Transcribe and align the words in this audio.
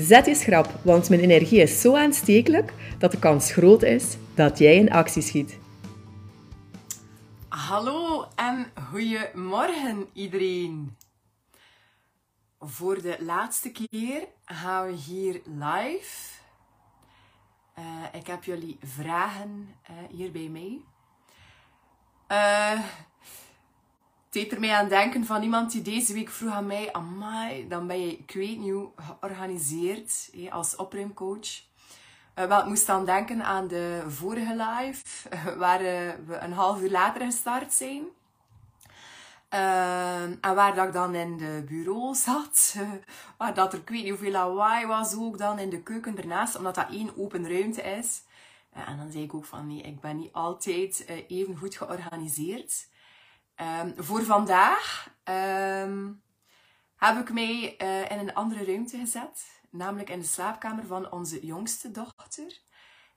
Zet 0.00 0.26
je 0.26 0.34
schrap, 0.34 0.80
want 0.82 1.08
mijn 1.08 1.20
energie 1.20 1.60
is 1.60 1.80
zo 1.80 1.96
aanstekelijk 1.96 2.72
dat 2.98 3.10
de 3.10 3.18
kans 3.18 3.52
groot 3.52 3.82
is 3.82 4.16
dat 4.34 4.58
jij 4.58 4.76
in 4.76 4.90
actie 4.90 5.22
schiet. 5.22 5.58
Hallo 7.48 8.26
en 8.34 8.66
goedemorgen 8.90 10.06
iedereen. 10.12 10.96
Voor 12.60 13.02
de 13.02 13.16
laatste 13.20 13.72
keer 13.72 14.28
gaan 14.44 14.86
we 14.86 14.92
hier 14.92 15.40
live. 15.44 16.36
Uh, 17.78 17.84
ik 18.12 18.26
heb 18.26 18.44
jullie 18.44 18.78
vragen 18.82 19.68
uh, 19.90 19.96
hier 20.16 20.30
bij 20.30 20.48
mij. 20.48 20.80
Deed 24.30 24.52
er 24.52 24.60
mij 24.60 24.74
aan 24.74 24.88
denken 24.88 25.24
van 25.24 25.42
iemand 25.42 25.72
die 25.72 25.82
deze 25.82 26.12
week 26.12 26.30
vroeg 26.30 26.52
aan 26.52 26.66
mij: 26.66 26.92
Amai, 26.92 27.68
dan 27.68 27.86
ben 27.86 28.00
je, 28.00 28.12
ik 28.12 28.30
weet 28.34 28.58
niet 28.58 28.72
hoe, 28.72 28.90
georganiseerd 28.96 30.30
als 30.50 30.76
opruimcoach. 30.76 31.66
Uh, 32.38 32.44
wel, 32.44 32.60
ik 32.60 32.66
moest 32.66 32.86
dan 32.86 33.04
denken 33.04 33.44
aan 33.44 33.68
de 33.68 34.02
vorige 34.06 34.56
live, 34.56 35.28
waar 35.56 35.80
uh, 35.80 35.88
we 36.26 36.36
een 36.36 36.52
half 36.52 36.80
uur 36.80 36.90
later 36.90 37.24
gestart 37.24 37.72
zijn. 37.72 38.02
En 39.48 40.54
waar 40.54 40.74
dat 40.74 40.86
ik 40.86 40.92
dan 40.92 41.14
in 41.14 41.36
de 41.36 41.64
bureau 41.66 42.14
zat, 42.26 42.76
waar 43.36 43.54
dat 43.54 43.72
er 43.72 43.78
ik 43.78 43.88
weet 43.88 44.00
niet 44.00 44.08
hoeveel 44.08 44.30
lawaai 44.30 44.86
was 44.86 45.14
ook 45.14 45.38
dan 45.38 45.58
in 45.58 45.70
de 45.70 45.82
keuken 45.82 46.18
ernaast, 46.18 46.56
omdat 46.56 46.74
dat 46.74 46.90
één 46.90 47.16
open 47.16 47.48
ruimte 47.48 47.82
is. 47.82 48.22
en 48.72 48.96
dan 48.96 49.10
zei 49.10 49.24
ik 49.24 49.34
ook 49.34 49.44
van 49.44 49.66
nee, 49.66 49.80
ik 49.80 50.00
ben 50.00 50.16
niet 50.16 50.32
altijd 50.32 51.04
even 51.28 51.56
goed 51.56 51.76
georganiseerd. 51.76 52.88
Um, 53.60 53.94
voor 53.96 54.24
vandaag 54.24 55.10
um, 55.24 56.22
heb 56.96 57.18
ik 57.18 57.32
mij 57.32 57.74
uh, 57.82 58.10
in 58.10 58.18
een 58.18 58.34
andere 58.34 58.64
ruimte 58.64 58.98
gezet, 58.98 59.60
namelijk 59.70 60.10
in 60.10 60.18
de 60.18 60.26
slaapkamer 60.26 60.86
van 60.86 61.10
onze 61.12 61.46
jongste 61.46 61.90
dochter. 61.90 62.58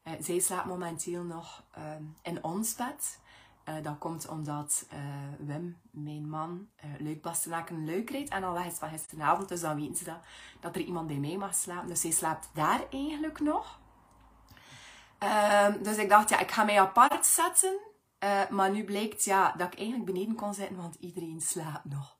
Uh, 0.03 0.13
zij 0.19 0.39
slaapt 0.39 0.65
momenteel 0.65 1.23
nog 1.23 1.63
um, 1.77 2.15
in 2.21 2.43
ons 2.43 2.75
bed. 2.75 3.19
Uh, 3.69 3.75
dat 3.83 3.97
komt 3.97 4.27
omdat 4.27 4.85
Wim, 5.37 5.81
mijn 5.91 6.29
man, 6.29 6.69
leuk 6.99 7.21
Bastenaken 7.21 7.85
leuk 7.85 8.09
rijdt 8.09 8.29
en 8.29 8.43
al 8.43 8.53
weg 8.53 8.65
is 8.65 8.77
van 8.77 8.89
gisteravond. 8.89 9.49
Dus 9.49 9.61
dan 9.61 9.75
weten 9.75 9.95
ze 9.95 10.03
dat, 10.03 10.19
dat 10.59 10.75
er 10.75 10.81
iemand 10.81 11.07
bij 11.07 11.15
mij 11.15 11.37
mag 11.37 11.55
slapen. 11.55 11.87
Dus 11.87 12.01
zij 12.01 12.11
slaapt 12.11 12.49
daar 12.53 12.81
eigenlijk 12.89 13.39
nog. 13.39 13.79
dus 15.81 15.97
ik 15.97 16.09
dacht, 16.09 16.29
ja, 16.29 16.39
ik 16.39 16.51
ga 16.51 16.63
mij 16.63 16.81
apart 16.81 17.25
zetten. 17.25 17.90
Uh, 18.23 18.49
maar 18.49 18.71
nu 18.71 18.83
blijkt 18.83 19.23
ja, 19.23 19.53
dat 19.57 19.67
ik 19.73 19.79
eigenlijk 19.79 20.11
beneden 20.11 20.35
kon 20.35 20.53
zitten, 20.53 20.77
want 20.77 20.95
iedereen 20.95 21.41
slaapt 21.41 21.85
nog. 21.85 22.17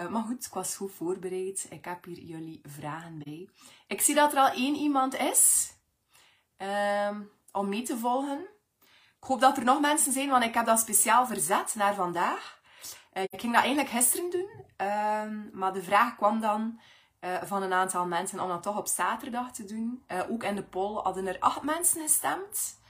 Uh, 0.00 0.08
maar 0.08 0.22
goed, 0.22 0.46
ik 0.46 0.52
was 0.52 0.76
goed 0.76 0.92
voorbereid. 0.92 1.66
Ik 1.70 1.84
heb 1.84 2.04
hier 2.04 2.18
jullie 2.18 2.60
vragen 2.64 3.18
bij. 3.24 3.48
Ik 3.86 4.00
zie 4.00 4.14
dat 4.14 4.32
er 4.32 4.38
al 4.38 4.50
één 4.50 4.74
iemand 4.74 5.14
is 5.14 5.72
uh, 6.58 7.18
om 7.52 7.68
mee 7.68 7.82
te 7.82 7.98
volgen. 7.98 8.40
Ik 9.20 9.28
hoop 9.28 9.40
dat 9.40 9.56
er 9.56 9.64
nog 9.64 9.80
mensen 9.80 10.12
zijn, 10.12 10.28
want 10.28 10.44
ik 10.44 10.54
heb 10.54 10.66
dat 10.66 10.78
speciaal 10.78 11.26
verzet 11.26 11.74
naar 11.74 11.94
vandaag. 11.94 12.60
Uh, 13.12 13.22
ik 13.22 13.40
ging 13.40 13.52
dat 13.52 13.62
eigenlijk 13.62 13.94
gisteren 13.94 14.30
doen, 14.30 14.64
ehm, 14.76 15.58
maar 15.58 15.72
de 15.72 15.82
vraag 15.82 16.16
kwam 16.16 16.40
dan 16.40 16.80
van 17.44 17.62
een 17.62 17.72
aantal 17.72 18.06
mensen 18.06 18.40
om 18.40 18.48
dat 18.48 18.62
toch 18.62 18.78
op 18.78 18.86
zaterdag 18.86 19.52
te 19.52 19.64
doen. 19.64 20.04
ook 20.30 20.42
in 20.42 20.54
de 20.54 20.64
poll 20.64 21.02
hadden 21.02 21.26
er 21.26 21.38
acht 21.38 21.62
mensen 21.62 22.02
gestemd. 22.02 22.80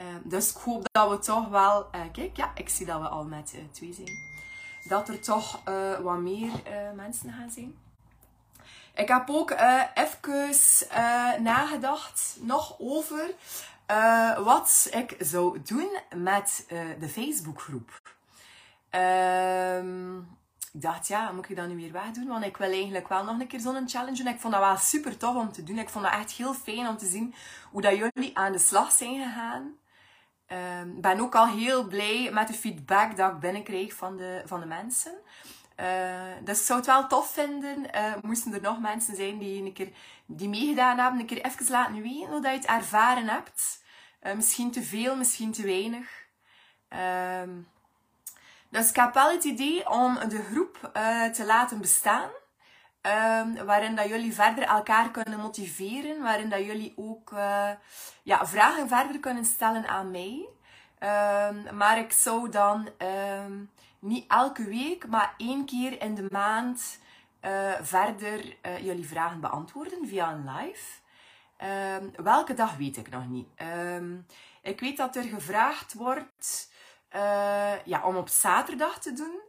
Uh, 0.00 0.06
dus 0.22 0.50
ik 0.50 0.56
hoop 0.56 0.88
dat 0.92 1.10
we 1.10 1.18
toch 1.18 1.48
wel... 1.48 1.88
Uh, 1.94 2.00
kijk, 2.12 2.36
ja, 2.36 2.50
ik 2.54 2.68
zie 2.68 2.86
dat 2.86 3.00
we 3.00 3.08
al 3.08 3.24
met 3.24 3.52
uh, 3.54 3.60
twee 3.70 3.92
zijn. 3.92 4.32
Dat 4.88 5.08
er 5.08 5.20
toch 5.20 5.60
wat 6.02 6.18
meer 6.18 6.50
mensen 6.94 7.32
gaan 7.32 7.50
zijn. 7.50 7.76
Ik 8.94 9.08
heb 9.08 9.30
ook 9.30 9.50
even 9.94 11.42
nagedacht 11.42 12.36
nog 12.40 12.76
over 12.78 13.30
wat 14.44 14.88
ik 14.92 15.16
zou 15.18 15.62
doen 15.62 15.98
met 16.14 16.66
de 16.98 17.08
Facebookgroep. 17.08 18.02
Ehm, 18.90 20.18
ik 20.72 20.82
dacht, 20.82 21.06
ja, 21.06 21.32
moet 21.32 21.50
ik 21.50 21.56
dat 21.56 21.68
nu 21.68 21.76
weer 21.76 21.92
wegdoen? 21.92 22.26
Want 22.26 22.44
ik 22.44 22.56
wil 22.56 22.70
eigenlijk 22.70 23.08
wel 23.08 23.24
nog 23.24 23.40
een 23.40 23.46
keer 23.46 23.60
zo'n 23.60 23.88
challenge 23.88 24.16
doen. 24.16 24.32
Ik 24.32 24.40
vond 24.40 24.52
dat 24.52 24.62
wel 24.62 24.76
super 24.76 25.16
tof 25.16 25.36
om 25.36 25.52
te 25.52 25.62
doen. 25.62 25.78
Ik 25.78 25.88
vond 25.88 26.04
dat 26.04 26.14
echt 26.14 26.32
heel 26.32 26.54
fijn 26.54 26.88
om 26.88 26.96
te 26.96 27.06
zien 27.06 27.34
hoe 27.70 27.82
dat 27.82 27.96
jullie 27.96 28.38
aan 28.38 28.52
de 28.52 28.58
slag 28.58 28.92
zijn 28.92 29.22
gegaan. 29.22 29.74
Um, 30.54 31.00
ben 31.00 31.20
ook 31.20 31.34
al 31.34 31.46
heel 31.46 31.86
blij 31.86 32.30
met 32.32 32.48
de 32.48 32.54
feedback 32.54 33.16
dat 33.16 33.32
ik 33.32 33.38
binnenkreeg 33.38 33.94
van 33.94 34.16
de, 34.16 34.42
van 34.44 34.60
de 34.60 34.66
mensen. 34.66 35.12
Uh, 35.80 35.86
dus 36.44 36.58
ik 36.58 36.64
zou 36.64 36.78
het 36.78 36.88
wel 36.88 37.06
tof 37.06 37.32
vinden, 37.32 37.86
uh, 37.94 38.12
moesten 38.22 38.54
er 38.54 38.60
nog 38.60 38.80
mensen 38.80 39.16
zijn 39.16 39.38
die 39.38 39.62
een 39.62 39.72
keer 39.72 39.90
die 40.26 40.48
meegedaan 40.48 40.98
hebben, 40.98 41.20
een 41.20 41.26
keer 41.26 41.44
even 41.44 41.70
laten 41.70 42.02
weten 42.02 42.30
hoe 42.30 42.40
dat 42.40 42.50
je 42.50 42.58
het 42.58 42.66
ervaren 42.66 43.28
hebt. 43.28 43.82
Uh, 44.22 44.32
misschien 44.32 44.70
te 44.70 44.82
veel, 44.82 45.16
misschien 45.16 45.52
te 45.52 45.62
weinig. 45.62 46.08
Um, 47.42 47.68
dus 48.68 48.88
ik 48.88 48.96
heb 48.96 49.14
wel 49.14 49.30
het 49.30 49.44
idee 49.44 49.90
om 49.90 50.18
de 50.28 50.42
groep 50.42 50.90
te 51.32 51.44
laten 51.44 51.80
bestaan. 51.80 52.30
Um, 53.06 53.64
waarin 53.64 53.94
dat 53.94 54.08
jullie 54.08 54.34
verder 54.34 54.64
elkaar 54.64 55.10
kunnen 55.10 55.38
motiveren, 55.38 56.22
waarin 56.22 56.48
dat 56.48 56.64
jullie 56.64 56.92
ook 56.96 57.30
uh, 57.32 57.70
ja, 58.22 58.46
vragen 58.46 58.88
verder 58.88 59.20
kunnen 59.20 59.44
stellen 59.44 59.88
aan 59.88 60.10
mij. 60.10 60.48
Um, 61.48 61.76
maar 61.76 61.98
ik 61.98 62.12
zou 62.12 62.48
dan 62.50 62.88
um, 63.44 63.70
niet 63.98 64.24
elke 64.28 64.64
week, 64.64 65.06
maar 65.06 65.34
één 65.36 65.64
keer 65.64 66.02
in 66.02 66.14
de 66.14 66.26
maand 66.30 66.98
uh, 67.42 67.72
verder 67.80 68.56
uh, 68.66 68.84
jullie 68.84 69.08
vragen 69.08 69.40
beantwoorden 69.40 70.08
via 70.08 70.32
een 70.32 70.50
live. 70.56 71.02
welke 72.22 72.54
dag 72.54 72.76
weet 72.76 72.96
ik 72.96 73.10
nog 73.10 73.28
niet. 73.28 73.48
ik 74.62 74.80
weet 74.80 74.96
dat 74.96 75.16
er 75.16 75.22
gevraagd 75.24 75.94
wordt 75.94 76.72
ja, 77.84 78.02
om 78.04 78.16
op 78.16 78.28
zaterdag 78.28 78.98
te 78.98 79.12
doen. 79.12 79.40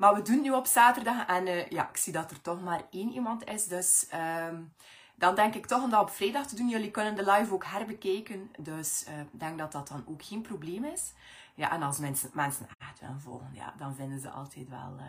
Maar 0.00 0.14
we 0.14 0.22
doen 0.22 0.34
het 0.34 0.44
nu 0.44 0.50
op 0.50 0.66
zaterdag 0.66 1.26
en 1.26 1.46
uh, 1.46 1.68
ja, 1.68 1.88
ik 1.88 1.96
zie 1.96 2.12
dat 2.12 2.30
er 2.30 2.40
toch 2.40 2.62
maar 2.62 2.82
één 2.90 3.12
iemand 3.12 3.48
is. 3.48 3.66
Dus 3.66 4.08
um, 4.48 4.72
dan 5.14 5.34
denk 5.34 5.54
ik 5.54 5.66
toch 5.66 5.82
om 5.82 5.90
dat 5.90 6.00
op 6.00 6.10
vrijdag 6.10 6.46
te 6.46 6.56
doen. 6.56 6.68
Jullie 6.68 6.90
kunnen 6.90 7.16
de 7.16 7.30
live 7.30 7.52
ook 7.52 7.64
herbekijken. 7.64 8.50
Dus 8.58 9.04
uh, 9.08 9.20
ik 9.20 9.40
denk 9.40 9.58
dat 9.58 9.72
dat 9.72 9.88
dan 9.88 10.04
ook 10.06 10.22
geen 10.22 10.42
probleem 10.42 10.84
is. 10.84 11.12
Ja, 11.54 11.70
en 11.70 11.82
als 11.82 11.98
mensen, 11.98 12.30
mensen 12.32 12.68
echt 12.78 13.00
willen 13.00 13.20
volgen, 13.20 13.50
ja, 13.52 13.74
dan 13.76 13.94
vinden 13.94 14.20
ze 14.20 14.30
altijd 14.30 14.68
wel, 14.68 14.96
uh, 14.98 15.04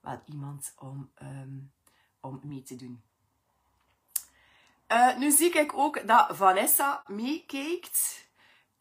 wel 0.00 0.22
iemand 0.24 0.74
om, 0.78 1.10
um, 1.22 1.72
om 2.20 2.40
mee 2.42 2.62
te 2.62 2.76
doen. 2.76 3.02
nu 5.18 5.30
zie 5.30 5.58
ik 5.58 5.72
ook 5.74 6.06
dat 6.06 6.36
Vanessa 6.36 7.02
meekijkt. 7.06 8.27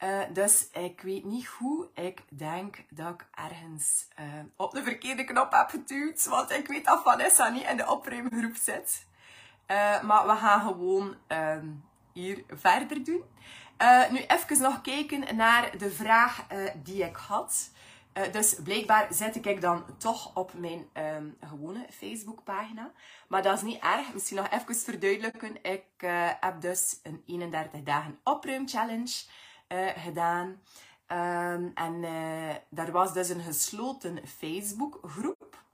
Uh, 0.04 0.22
dus 0.34 0.68
ik 0.72 1.02
weet 1.02 1.24
niet 1.24 1.46
hoe. 1.46 1.88
Ik 1.94 2.24
denk 2.30 2.84
dat 2.90 3.14
ik 3.14 3.26
ergens 3.32 4.08
uh, 4.20 4.26
op 4.56 4.72
de 4.72 4.84
verkeerde 4.84 5.24
knop 5.24 5.52
heb 5.52 5.70
geduwd. 5.70 6.26
Want 6.26 6.52
ik 6.52 6.68
weet 6.68 6.86
dat 6.86 7.02
Vanessa 7.04 7.50
niet 7.50 7.70
in 7.70 7.78
de 7.78 7.90
opruimgroep 7.90 8.56
zit. 8.56 9.06
Uh, 9.68 10.02
maar 10.02 10.28
we 10.28 10.36
gaan 10.36 10.62
gewoon 10.62 11.16
ehm, 11.28 11.68
hier 12.14 12.44
verder 12.48 13.04
doen. 13.04 13.24
nu 14.12 14.20
even 14.20 14.62
nog 14.62 14.82
kijken 14.82 15.36
naar 15.36 15.78
de 15.78 15.92
vraag 15.92 16.48
die 16.84 17.04
ik 17.04 17.16
had. 17.16 17.72
dus 18.32 18.56
blijkbaar 18.64 19.08
zet 19.10 19.46
ik 19.46 19.62
dan 19.62 19.86
toch 19.98 20.36
op 20.36 20.54
mijn 20.54 20.90
um, 20.94 21.38
gewone 21.42 21.86
Facebookpagina. 21.90 22.92
Maar 23.28 23.42
dat 23.42 23.58
is 23.58 23.62
niet 23.62 23.82
erg. 23.82 24.14
Misschien 24.14 24.38
nog 24.38 24.50
even 24.50 24.76
verduidelijken. 24.76 25.64
Ik 25.64 25.86
heb 26.40 26.62
dus 26.62 27.00
een 27.04 27.24
31 27.26 27.84
dagen 27.84 28.20
opruim 28.24 28.68
challenge 28.68 29.26
gedaan. 29.96 30.62
Um, 31.12 31.72
en 31.74 31.94
uh, 32.04 32.56
daar 32.70 32.92
was 32.92 33.14
dus 33.14 33.30
een 33.30 33.42
gesloten 33.42 34.28
Facebookgroep. 34.28 35.66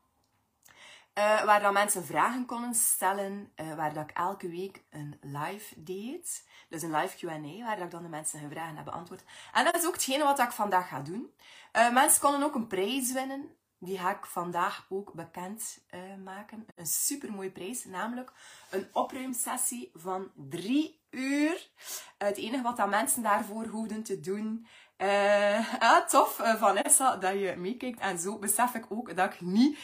Uh, 1.17 1.43
waar 1.43 1.61
dan 1.61 1.73
mensen 1.73 2.05
vragen 2.05 2.45
konden 2.45 2.73
stellen, 2.75 3.51
waar 3.75 3.93
dat 3.93 4.09
ik 4.09 4.17
elke 4.17 4.49
week 4.49 4.83
een 4.89 5.19
live 5.21 5.83
deed. 5.83 6.47
Dus 6.69 6.81
een 6.81 6.95
live 6.95 7.17
Q&A, 7.17 7.63
waar 7.65 7.75
dat 7.75 7.85
ik 7.85 7.91
dan 7.91 8.03
de 8.03 8.09
mensen 8.09 8.39
hun 8.39 8.49
vragen 8.49 8.75
heb 8.75 8.85
beantwoord. 8.85 9.23
En 9.53 9.63
dat 9.63 9.75
is 9.75 9.85
ook 9.85 9.93
hetgene 9.93 10.23
wat 10.23 10.39
ik 10.39 10.51
vandaag 10.51 10.87
ga 10.87 10.99
doen. 10.99 11.33
mensen 11.71 12.21
konden 12.21 12.43
ook 12.43 12.55
een 12.55 12.67
prijs 12.67 13.11
winnen. 13.11 13.55
Die 13.83 13.97
ga 13.97 14.11
ik 14.11 14.25
vandaag 14.25 14.85
ook 14.89 15.13
bekend 15.13 15.79
maken. 16.23 16.65
Een 16.75 16.85
super 16.85 17.31
mooie 17.31 17.51
prijs, 17.51 17.85
namelijk 17.85 18.31
een 18.69 18.87
opruimsessie 18.91 19.91
van 19.93 20.31
drie 20.49 20.99
uur. 21.09 21.69
Het 22.17 22.37
enige 22.37 22.63
wat 22.63 22.77
dat 22.77 22.89
mensen 22.89 23.23
daarvoor 23.23 23.65
hoefden 23.65 24.03
te 24.03 24.19
doen. 24.19 24.67
Uh, 24.97 25.73
ah, 25.89 26.07
tof, 26.07 26.41
Vanessa, 26.57 27.15
dat 27.15 27.33
je 27.33 27.55
meekijkt. 27.57 27.99
En 27.99 28.19
zo 28.19 28.37
besef 28.37 28.73
ik 28.73 28.85
ook 28.89 29.15
dat 29.15 29.33
ik 29.33 29.41
niet 29.41 29.77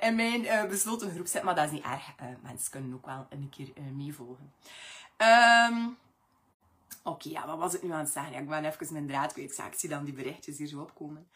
in 0.00 0.14
mijn 0.14 0.68
besloten 0.68 1.10
groep 1.10 1.26
zit. 1.26 1.42
Maar 1.42 1.54
dat 1.54 1.64
is 1.64 1.70
niet 1.70 1.84
erg. 1.84 2.14
mensen 2.42 2.70
kunnen 2.70 2.94
ook 2.94 3.06
wel 3.06 3.26
een 3.30 3.50
keer 3.50 3.72
meevolgen. 3.92 4.52
Um, 5.70 5.96
Oké, 7.04 7.28
ja, 7.28 7.46
wat 7.46 7.58
was 7.58 7.74
ik 7.74 7.82
nu 7.82 7.92
aan 7.92 7.98
het 7.98 8.12
zeggen? 8.12 8.32
Ja, 8.32 8.38
ik 8.38 8.48
ben 8.48 8.64
even 8.64 8.92
mijn 8.92 9.06
draad 9.06 9.32
kwijt. 9.32 9.58
Ik 9.58 9.78
zie 9.78 9.88
dan 9.88 10.04
die 10.04 10.14
berichtjes 10.14 10.58
hier 10.58 10.66
zo 10.66 10.80
opkomen. 10.80 11.28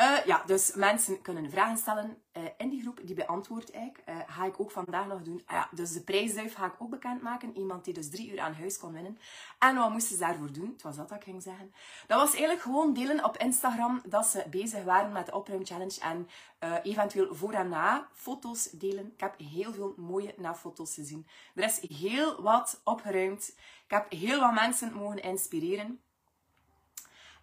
Uh, 0.00 0.24
ja, 0.24 0.42
dus 0.46 0.74
mensen 0.74 1.22
kunnen 1.22 1.50
vragen 1.50 1.76
stellen 1.76 2.22
uh, 2.36 2.42
in 2.56 2.68
die 2.68 2.80
groep. 2.80 3.00
Die 3.02 3.14
beantwoord 3.14 3.74
ik. 3.74 4.02
Uh, 4.08 4.16
ga 4.26 4.44
ik 4.44 4.60
ook 4.60 4.70
vandaag 4.70 5.06
nog 5.06 5.22
doen. 5.22 5.42
Ah 5.46 5.56
ja, 5.56 5.68
dus 5.70 5.92
de 5.92 6.02
prijsduif 6.02 6.54
ga 6.54 6.66
ik 6.66 6.74
ook 6.78 6.90
bekendmaken. 6.90 7.56
Iemand 7.56 7.84
die 7.84 7.94
dus 7.94 8.10
drie 8.10 8.32
uur 8.32 8.40
aan 8.40 8.54
huis 8.54 8.78
kon 8.78 8.92
winnen. 8.92 9.18
En 9.58 9.76
wat 9.76 9.90
moesten 9.90 10.16
ze 10.16 10.22
daarvoor 10.22 10.52
doen? 10.52 10.70
Het 10.72 10.82
was 10.82 10.96
dat 10.96 11.10
ik 11.10 11.22
ging 11.22 11.42
zeggen. 11.42 11.74
Dat 12.06 12.20
was 12.20 12.30
eigenlijk 12.30 12.60
gewoon 12.60 12.92
delen 12.92 13.24
op 13.24 13.36
Instagram 13.36 14.02
dat 14.04 14.26
ze 14.26 14.44
bezig 14.50 14.84
waren 14.84 15.12
met 15.12 15.26
de 15.26 15.34
opruim 15.34 15.66
challenge. 15.66 16.00
En 16.00 16.28
eventueel 16.82 17.34
voor 17.34 17.52
en 17.52 17.68
na 17.68 18.08
foto's 18.12 18.70
delen. 18.70 19.12
Ik 19.14 19.20
heb 19.20 19.38
heel 19.38 19.72
veel 19.72 19.94
mooie 19.96 20.34
na-foto's 20.36 20.94
gezien. 20.94 21.26
Er 21.54 21.64
is 21.64 21.80
heel 21.98 22.42
wat 22.42 22.80
opgeruimd. 22.84 23.54
Ik 23.84 23.90
heb 23.90 24.10
heel 24.10 24.40
wat 24.40 24.54
mensen 24.54 24.92
mogen 24.92 25.22
inspireren. 25.22 26.00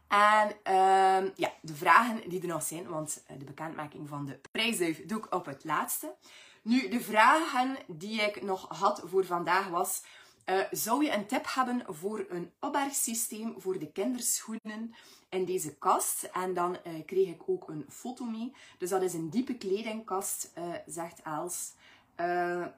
En 0.09 0.47
uh, 0.47 1.35
ja, 1.35 1.53
de 1.61 1.75
vragen 1.75 2.29
die 2.29 2.41
er 2.41 2.47
nog 2.47 2.63
zijn, 2.63 2.87
want 2.87 3.23
eh, 3.27 3.39
de 3.39 3.45
bekendmaking 3.45 4.07
van 4.09 4.25
de 4.25 4.39
prijsduif 4.51 5.05
doe 5.05 5.17
ik 5.17 5.35
op 5.35 5.45
het 5.45 5.63
laatste. 5.63 6.15
Nu, 6.61 6.89
de 6.89 7.01
vragen 7.01 7.77
die 7.87 8.21
ik 8.21 8.41
nog 8.41 8.79
had 8.79 9.01
voor 9.05 9.25
vandaag 9.25 9.67
was... 9.67 10.03
Uh, 10.45 10.59
zou 10.71 11.03
je 11.03 11.13
een 11.13 11.25
tip 11.25 11.45
hebben 11.47 11.83
voor 11.87 12.25
een 12.29 12.51
opbergsysteem 12.59 13.53
voor 13.57 13.79
de 13.79 13.91
kinderschoenen 13.91 14.95
in 15.29 15.45
deze 15.45 15.75
kast? 15.77 16.23
En 16.23 16.53
dan 16.53 16.77
uh, 16.87 17.05
kreeg 17.05 17.27
ik 17.27 17.41
ook 17.45 17.67
een 17.67 17.85
foto 17.89 18.25
mee. 18.25 18.53
Dus 18.77 18.89
dat 18.89 19.01
is 19.01 19.13
een 19.13 19.29
diepe 19.29 19.57
kledingkast, 19.57 20.51
uh, 20.57 20.63
zegt 20.85 21.21
Els. 21.21 21.73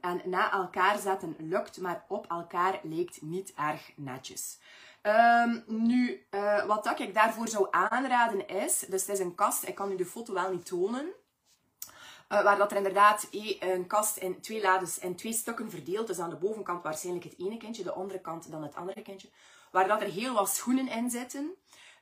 en 0.01 0.21
na 0.25 0.51
elkaar 0.51 0.99
zetten 0.99 1.35
lukt, 1.39 1.77
maar 1.77 2.05
op 2.07 2.29
elkaar 2.29 2.79
lijkt 2.83 3.21
niet 3.21 3.53
erg 3.53 3.91
netjes. 3.95 4.59
Um, 5.03 5.63
nu, 5.67 6.25
uh, 6.31 6.65
wat 6.65 6.83
dat 6.83 6.99
ik 6.99 7.13
daarvoor 7.13 7.47
zou 7.47 7.67
aanraden 7.71 8.47
is, 8.47 8.79
dus 8.79 9.01
het 9.01 9.09
is 9.09 9.19
een 9.19 9.35
kast, 9.35 9.67
ik 9.67 9.75
kan 9.75 9.91
u 9.91 9.95
de 9.95 10.05
foto 10.05 10.33
wel 10.33 10.51
niet 10.51 10.65
tonen, 10.65 11.05
uh, 11.05 12.43
waar 12.43 12.57
dat 12.57 12.71
er 12.71 12.77
inderdaad 12.77 13.27
een 13.59 13.87
kast 13.87 14.17
in 14.17 14.41
twee 14.41 14.61
lades 14.61 14.99
in 14.99 15.15
twee 15.15 15.33
stukken 15.33 15.69
verdeeld 15.69 16.09
is. 16.09 16.19
aan 16.19 16.29
de 16.29 16.35
bovenkant 16.35 16.83
waarschijnlijk 16.83 17.25
het 17.25 17.39
ene 17.39 17.57
kindje, 17.57 17.83
de 17.83 17.91
andere 17.91 18.21
kant 18.21 18.51
dan 18.51 18.63
het 18.63 18.75
andere 18.75 19.01
kindje. 19.01 19.29
Waar 19.71 19.87
dat 19.87 20.01
er 20.01 20.07
heel 20.07 20.33
wat 20.33 20.49
schoenen 20.49 20.87
in 20.87 21.09
zitten. 21.09 21.51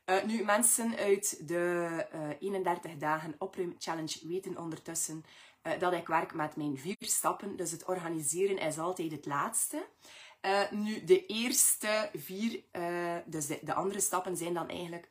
Uh, 0.06 0.24
nu, 0.24 0.44
mensen 0.44 0.98
uit 0.98 1.48
de 1.48 2.08
31 2.40 2.98
dagen 2.98 3.36
opruim 3.38 3.76
challenge 3.78 4.28
weten 4.28 4.58
ondertussen 4.58 5.26
dat 5.80 5.94
ik 5.94 6.08
werk 6.08 6.34
met 6.34 6.56
mijn 6.56 6.78
vier 6.78 6.96
stappen. 7.00 7.56
Dus 7.56 7.72
het 7.72 7.86
organiseren 7.86 8.58
is 8.58 8.78
altijd 8.78 9.12
het 9.12 9.26
laatste. 9.26 9.86
Uh, 10.42 10.72
nu, 10.72 11.04
de 11.04 11.26
eerste 11.26 12.10
vier, 12.14 12.64
uh, 12.72 13.16
dus 13.26 13.48
de, 13.48 13.60
de, 13.62 13.74
andere 13.74 14.00
stappen 14.00 14.38
zijn 14.38 14.54
dan 14.54 14.70
eigenlijk 14.70 15.10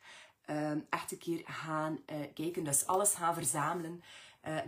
uh, 0.49 0.71
echt 0.89 1.11
een 1.11 1.17
keer 1.17 1.41
gaan 1.45 1.99
kijken. 2.33 2.63
Dus 2.63 2.87
alles 2.87 3.13
gaan 3.13 3.33
verzamelen. 3.33 4.03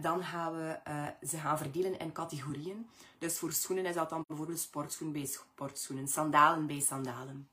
dan 0.01 0.23
gaan 0.23 0.53
we 0.53 0.79
ze 1.27 1.37
gaan 1.37 1.57
verdelen 1.57 1.99
in 1.99 2.11
categorieën. 2.11 2.89
Dus 3.17 3.37
voor 3.37 3.51
schoenen 3.51 3.85
is 3.85 3.95
dat 3.95 4.09
dan 4.09 4.23
bijvoorbeeld 4.27 4.59
sportschoen 4.59 5.11
bij 5.11 5.25
sportschoenen, 5.25 6.07
sandalen 6.07 6.67
bij 6.67 6.79
sandalen. 6.79 7.50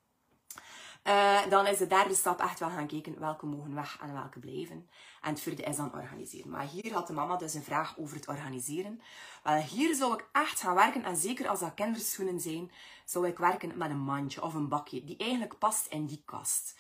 Uh, 1.05 1.47
dan 1.49 1.67
is 1.67 1.79
de 1.79 1.87
derde 1.87 2.15
stap 2.15 2.41
echt 2.41 2.59
wel 2.59 2.69
gaan 2.69 2.87
kijken 2.87 3.21
welke 3.21 3.47
mogen 3.47 3.75
weg 3.75 3.99
en 4.01 4.13
welke 4.13 4.39
blijven. 4.39 4.89
En 5.23 5.31
het 5.31 5.41
vierde 5.41 5.63
is 5.63 5.77
dan 5.77 5.95
organiseren. 5.95 6.51
Maar 6.51 6.67
hier 6.67 6.93
had 6.93 7.07
de 7.07 7.13
mama 7.13 7.37
dus 7.37 7.55
een 7.55 7.63
vraag 7.63 7.99
over 7.99 8.17
het 8.17 8.29
organiseren. 8.29 9.01
Wel, 9.43 9.55
hier 9.55 9.95
zou 9.95 10.15
ik 10.15 10.29
echt 10.33 10.61
gaan 10.61 10.75
werken. 10.75 11.05
En 11.05 11.17
zeker 11.17 11.49
als 11.49 11.61
dat 11.61 11.75
kinderschoenen 11.75 12.41
zijn, 12.41 12.71
zou 13.05 13.27
ik 13.27 13.39
werken 13.39 13.79
met 13.79 13.91
een 13.91 14.01
mandje 14.01 14.43
of 14.43 14.55
een 14.55 14.69
bakje. 14.69 15.05
Die 15.05 15.17
eigenlijk 15.17 15.59
past 15.59 15.87
in 15.87 16.07
die 16.07 16.23
kast. 16.25 16.77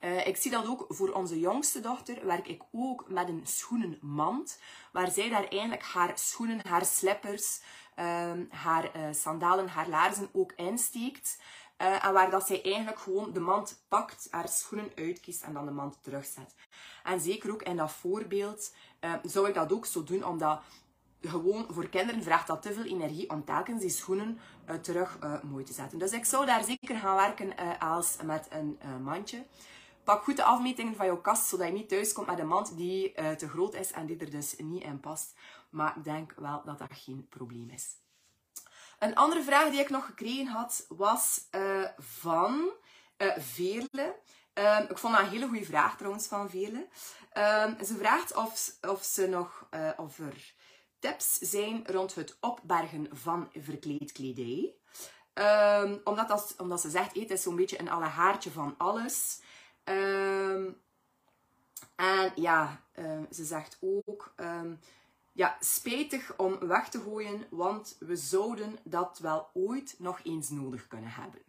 Uh, 0.00 0.26
ik 0.26 0.36
zie 0.36 0.50
dat 0.50 0.66
ook 0.66 0.84
voor 0.88 1.12
onze 1.12 1.38
jongste 1.38 1.80
dochter. 1.80 2.26
Werk 2.26 2.48
ik 2.48 2.62
ook 2.72 3.04
met 3.08 3.28
een 3.28 3.40
schoenenmand. 3.44 4.60
Waar 4.92 5.10
zij 5.10 5.28
daar 5.28 5.48
eigenlijk 5.48 5.82
haar 5.82 6.12
schoenen, 6.14 6.60
haar 6.68 6.84
slippers, 6.84 7.60
uh, 7.98 8.32
haar 8.50 8.96
uh, 8.96 9.02
sandalen, 9.12 9.68
haar 9.68 9.88
laarzen 9.88 10.28
ook 10.32 10.52
insteekt. 10.52 11.38
Uh, 11.82 12.04
en 12.04 12.12
waar 12.12 12.30
dat 12.30 12.46
zij 12.46 12.62
eigenlijk 12.62 12.98
gewoon 12.98 13.32
de 13.32 13.40
mand 13.40 13.84
pakt, 13.88 14.28
haar 14.30 14.48
schoenen 14.48 14.90
uitkiest 14.94 15.42
en 15.42 15.52
dan 15.52 15.64
de 15.64 15.70
mand 15.70 16.02
terugzet. 16.02 16.54
En 17.04 17.20
zeker 17.20 17.52
ook 17.52 17.62
in 17.62 17.76
dat 17.76 17.92
voorbeeld 17.92 18.74
uh, 19.00 19.14
zou 19.22 19.48
ik 19.48 19.54
dat 19.54 19.72
ook 19.72 19.86
zo 19.86 20.04
doen, 20.04 20.24
omdat 20.24 20.60
gewoon 21.20 21.66
voor 21.70 21.88
kinderen 21.88 22.22
vraagt 22.22 22.46
dat 22.46 22.62
te 22.62 22.72
veel 22.72 22.84
energie 22.84 23.30
om 23.30 23.44
telkens 23.44 23.80
die 23.80 23.90
schoenen 23.90 24.38
uh, 24.68 24.74
terug 24.74 25.18
mooi 25.42 25.64
te 25.64 25.72
zetten. 25.72 25.98
Dus 25.98 26.12
ik 26.12 26.24
zou 26.24 26.46
daar 26.46 26.64
zeker 26.64 26.96
gaan 26.96 27.16
werken 27.16 27.78
als 27.78 28.16
met 28.24 28.46
een 28.50 28.78
mandje. 29.02 29.46
Pak 30.04 30.24
goed 30.24 30.36
de 30.36 30.44
afmetingen 30.44 30.94
van 30.94 31.06
jouw 31.06 31.20
kast, 31.20 31.48
zodat 31.48 31.66
je 31.66 31.72
niet 31.72 31.88
thuis 31.88 32.12
komt 32.12 32.26
met 32.26 32.38
een 32.38 32.46
mand 32.46 32.76
die 32.76 33.12
te 33.36 33.48
groot 33.48 33.74
is 33.74 33.92
en 33.92 34.06
die 34.06 34.18
er 34.18 34.30
dus 34.30 34.56
niet 34.56 34.82
in 34.82 35.00
past. 35.00 35.34
Maar 35.70 35.96
ik 35.96 36.04
denk 36.04 36.34
wel 36.36 36.62
dat 36.64 36.78
dat 36.78 36.92
geen 36.92 37.26
probleem 37.28 37.70
is. 37.70 37.96
Een 38.98 39.14
andere 39.14 39.42
vraag 39.42 39.70
die 39.70 39.80
ik 39.80 39.90
nog 39.90 40.06
gekregen 40.06 40.46
had, 40.46 40.84
was 40.88 41.40
uh, 41.50 41.84
van 41.98 42.70
uh, 43.18 43.36
Veerle. 43.36 44.16
Um, 44.54 44.86
ik 44.88 44.98
vond 44.98 45.14
dat 45.14 45.22
een 45.22 45.30
hele 45.30 45.48
goede 45.48 45.64
vraag 45.64 45.96
trouwens 45.96 46.26
van 46.26 46.50
Veerle. 46.50 46.88
Um, 47.34 47.84
ze 47.84 47.96
vraagt 47.98 48.34
of, 48.34 48.76
of, 48.80 49.04
ze 49.04 49.26
nog, 49.26 49.68
uh, 49.70 49.90
of 49.96 50.18
er 50.18 50.54
tips 50.98 51.38
zijn 51.38 51.86
rond 51.86 52.14
het 52.14 52.36
opbergen 52.40 53.08
van 53.12 53.50
verkleedkledij. 53.54 54.74
Um, 55.34 56.00
omdat, 56.04 56.28
dat, 56.28 56.54
omdat 56.58 56.80
ze 56.80 56.90
zegt, 56.90 57.14
het 57.14 57.30
is 57.30 57.42
zo'n 57.42 57.56
beetje 57.56 57.80
een 57.80 57.90
alle 57.90 58.04
haartje 58.04 58.50
van 58.50 58.74
alles. 58.78 59.40
en 61.94 62.32
ja, 62.34 62.82
ze 63.30 63.44
zegt 63.44 63.78
ook 63.80 64.34
ja, 65.38 65.56
spijtig 65.60 66.36
om 66.36 66.58
weg 66.58 66.88
te 66.88 67.00
gooien, 67.00 67.46
want 67.50 67.96
we 67.98 68.16
zouden 68.16 68.78
dat 68.84 69.18
wel 69.18 69.50
ooit 69.52 69.94
nog 69.98 70.20
eens 70.22 70.48
nodig 70.48 70.86
kunnen 70.86 71.10
hebben. 71.10 71.42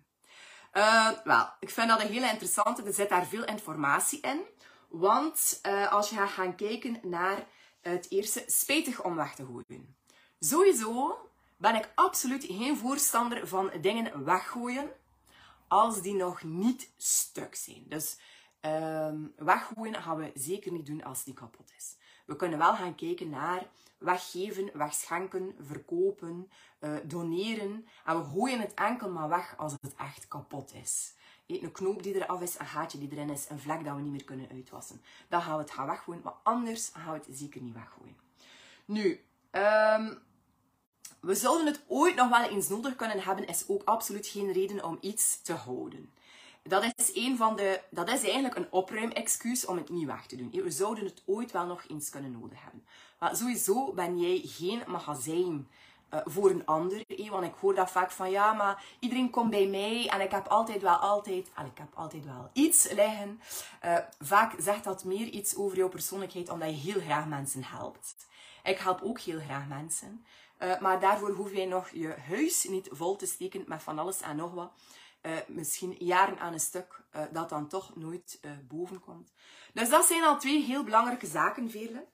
Uh, 0.73 1.09
wel, 1.23 1.49
ik 1.59 1.69
vind 1.69 1.89
dat 1.89 2.01
een 2.01 2.07
hele 2.07 2.29
interessante. 2.29 2.83
Er 2.83 2.93
zit 2.93 3.09
daar 3.09 3.25
veel 3.25 3.45
informatie 3.45 4.19
in. 4.21 4.41
Want 4.89 5.59
uh, 5.63 5.91
als 5.91 6.09
je 6.09 6.15
gaat 6.15 6.29
gaan 6.29 6.55
kijken 6.55 6.99
naar 7.03 7.47
het 7.81 8.05
eerste, 8.09 8.43
spijtig 8.47 9.03
om 9.03 9.15
weg 9.15 9.35
te 9.35 9.45
gooien. 9.45 9.97
Sowieso 10.39 11.29
ben 11.57 11.75
ik 11.75 11.91
absoluut 11.95 12.43
geen 12.43 12.77
voorstander 12.77 13.47
van 13.47 13.71
dingen 13.81 14.25
weggooien 14.25 14.91
als 15.67 16.01
die 16.01 16.15
nog 16.15 16.43
niet 16.43 16.93
stuk 16.97 17.55
zijn. 17.55 17.83
Dus 17.87 18.19
uh, 18.65 19.13
weggooien 19.35 20.01
gaan 20.01 20.17
we 20.17 20.31
zeker 20.33 20.71
niet 20.71 20.85
doen 20.85 21.03
als 21.03 21.23
die 21.23 21.33
kapot 21.33 21.71
is. 21.77 21.95
We 22.25 22.35
kunnen 22.35 22.59
wel 22.59 22.75
gaan 22.75 22.95
kijken 22.95 23.29
naar 23.29 23.67
weggeven, 23.97 24.69
wegschenken, 24.73 25.55
verkopen, 25.59 26.49
uh, 26.79 26.95
doneren. 27.03 27.87
En 28.05 28.17
we 28.17 28.23
gooien 28.23 28.59
het 28.59 28.73
enkel 28.73 29.09
maar 29.09 29.29
weg 29.29 29.57
als 29.57 29.75
het 29.81 29.95
echt 29.95 30.27
kapot 30.27 30.73
is. 30.73 31.13
Een 31.45 31.71
knoop 31.71 32.03
die 32.03 32.15
eraf 32.15 32.41
is, 32.41 32.59
een 32.59 32.65
gaatje 32.65 32.97
die 32.97 33.11
erin 33.11 33.29
is, 33.29 33.49
een 33.49 33.59
vlek 33.59 33.83
dat 33.83 33.95
we 33.95 34.01
niet 34.01 34.11
meer 34.11 34.23
kunnen 34.23 34.49
uitwassen. 34.49 35.01
Dan 35.27 35.41
gaan 35.41 35.55
we 35.55 35.61
het 35.61 35.71
gaan 35.71 35.87
weggooien, 35.87 36.21
maar 36.23 36.35
anders 36.43 36.89
gaan 36.93 37.13
we 37.13 37.19
het 37.25 37.37
zeker 37.37 37.61
niet 37.61 37.73
weggooien. 37.73 38.17
Nu, 38.85 39.23
um, 39.51 40.19
we 41.21 41.35
zouden 41.35 41.65
het 41.65 41.81
ooit 41.87 42.15
nog 42.15 42.29
wel 42.29 42.49
eens 42.49 42.67
nodig 42.67 42.95
kunnen 42.95 43.19
hebben, 43.19 43.47
is 43.47 43.63
ook 43.67 43.81
absoluut 43.83 44.27
geen 44.27 44.51
reden 44.51 44.83
om 44.83 44.97
iets 45.01 45.41
te 45.41 45.53
houden. 45.53 46.13
Dat 46.63 46.83
is, 46.97 47.15
een 47.15 47.37
van 47.37 47.55
de, 47.55 47.81
dat 47.89 48.09
is 48.09 48.23
eigenlijk 48.23 48.55
een 48.55 48.71
opruimexcuus 48.71 49.65
om 49.65 49.77
het 49.77 49.89
niet 49.89 50.05
weg 50.05 50.25
te 50.25 50.35
doen. 50.35 50.51
We 50.51 50.71
zouden 50.71 51.05
het 51.05 51.23
ooit 51.25 51.51
wel 51.51 51.65
nog 51.65 51.83
eens 51.87 52.09
kunnen 52.09 52.31
nodig 52.31 52.63
hebben. 52.63 52.85
Maar 53.19 53.35
sowieso 53.35 53.93
ben 53.93 54.19
jij 54.19 54.41
geen 54.43 54.83
magazijn 54.87 55.67
uh, 56.13 56.19
voor 56.25 56.49
een 56.49 56.65
ander. 56.65 57.03
Eh? 57.07 57.29
Want 57.29 57.45
ik 57.45 57.53
hoor 57.59 57.75
dat 57.75 57.91
vaak 57.91 58.11
van 58.11 58.31
ja, 58.31 58.53
maar 58.53 58.83
iedereen 58.99 59.29
komt 59.29 59.49
bij 59.49 59.67
mij 59.67 60.07
en 60.07 60.21
ik 60.21 60.31
heb 60.31 60.47
altijd 60.47 60.81
wel 60.81 60.95
altijd, 60.95 61.49
en 61.55 61.65
ik 61.65 61.77
heb 61.77 61.93
altijd 61.93 62.25
wel 62.25 62.49
iets 62.53 62.91
liggen. 62.91 63.41
Uh, 63.85 63.97
vaak 64.19 64.53
zegt 64.57 64.83
dat 64.83 65.03
meer 65.03 65.27
iets 65.27 65.55
over 65.55 65.77
jouw 65.77 65.89
persoonlijkheid 65.89 66.49
omdat 66.49 66.69
je 66.69 66.91
heel 66.91 67.01
graag 67.01 67.27
mensen 67.27 67.63
helpt. 67.63 68.15
Ik 68.63 68.77
help 68.77 69.01
ook 69.01 69.19
heel 69.19 69.39
graag 69.39 69.67
mensen. 69.67 70.25
Uh, 70.59 70.79
maar 70.79 70.99
daarvoor 70.99 71.31
hoef 71.31 71.53
jij 71.53 71.65
nog 71.65 71.89
je 71.89 72.15
huis 72.27 72.63
niet 72.63 72.87
vol 72.91 73.15
te 73.15 73.25
steken 73.25 73.63
met 73.67 73.83
van 73.83 73.99
alles 73.99 74.21
en 74.21 74.35
nog 74.35 74.53
wat. 74.53 74.71
Uh, 75.21 75.37
misschien 75.47 75.95
jaren 75.97 76.39
aan 76.39 76.53
een 76.53 76.59
stuk, 76.59 77.03
uh, 77.15 77.21
dat 77.31 77.49
dan 77.49 77.67
toch 77.67 77.95
nooit 77.95 78.39
uh, 78.41 78.51
boven 78.67 78.99
komt. 78.99 79.31
Dus 79.73 79.89
dat 79.89 80.05
zijn 80.05 80.23
al 80.23 80.39
twee 80.39 80.63
heel 80.63 80.83
belangrijke 80.83 81.27
zaken, 81.27 81.69
Veerle. 81.69 82.07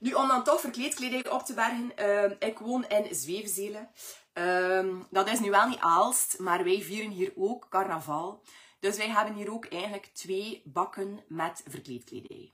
Nu, 0.00 0.12
om 0.12 0.28
dan 0.28 0.44
toch 0.44 0.60
verkleedkleding 0.60 1.28
op 1.28 1.42
te 1.42 1.54
bergen, 1.54 2.36
ik 2.38 2.58
woon 2.58 2.86
in 2.88 3.14
Zwevenzelen. 3.14 3.90
Ehm, 4.32 5.02
dat 5.10 5.28
is 5.28 5.40
nu 5.40 5.50
wel 5.50 5.68
niet 5.68 5.78
Aalst, 5.78 6.38
maar 6.38 6.64
wij 6.64 6.82
vieren 6.82 7.10
hier 7.10 7.32
ook 7.36 7.66
carnaval. 7.68 8.42
Dus 8.80 8.96
wij 8.96 9.08
hebben 9.08 9.34
hier 9.34 9.52
ook 9.52 9.66
eigenlijk 9.66 10.06
twee 10.06 10.62
bakken 10.64 11.24
met 11.28 11.62
verkleedkleding. 11.66 12.52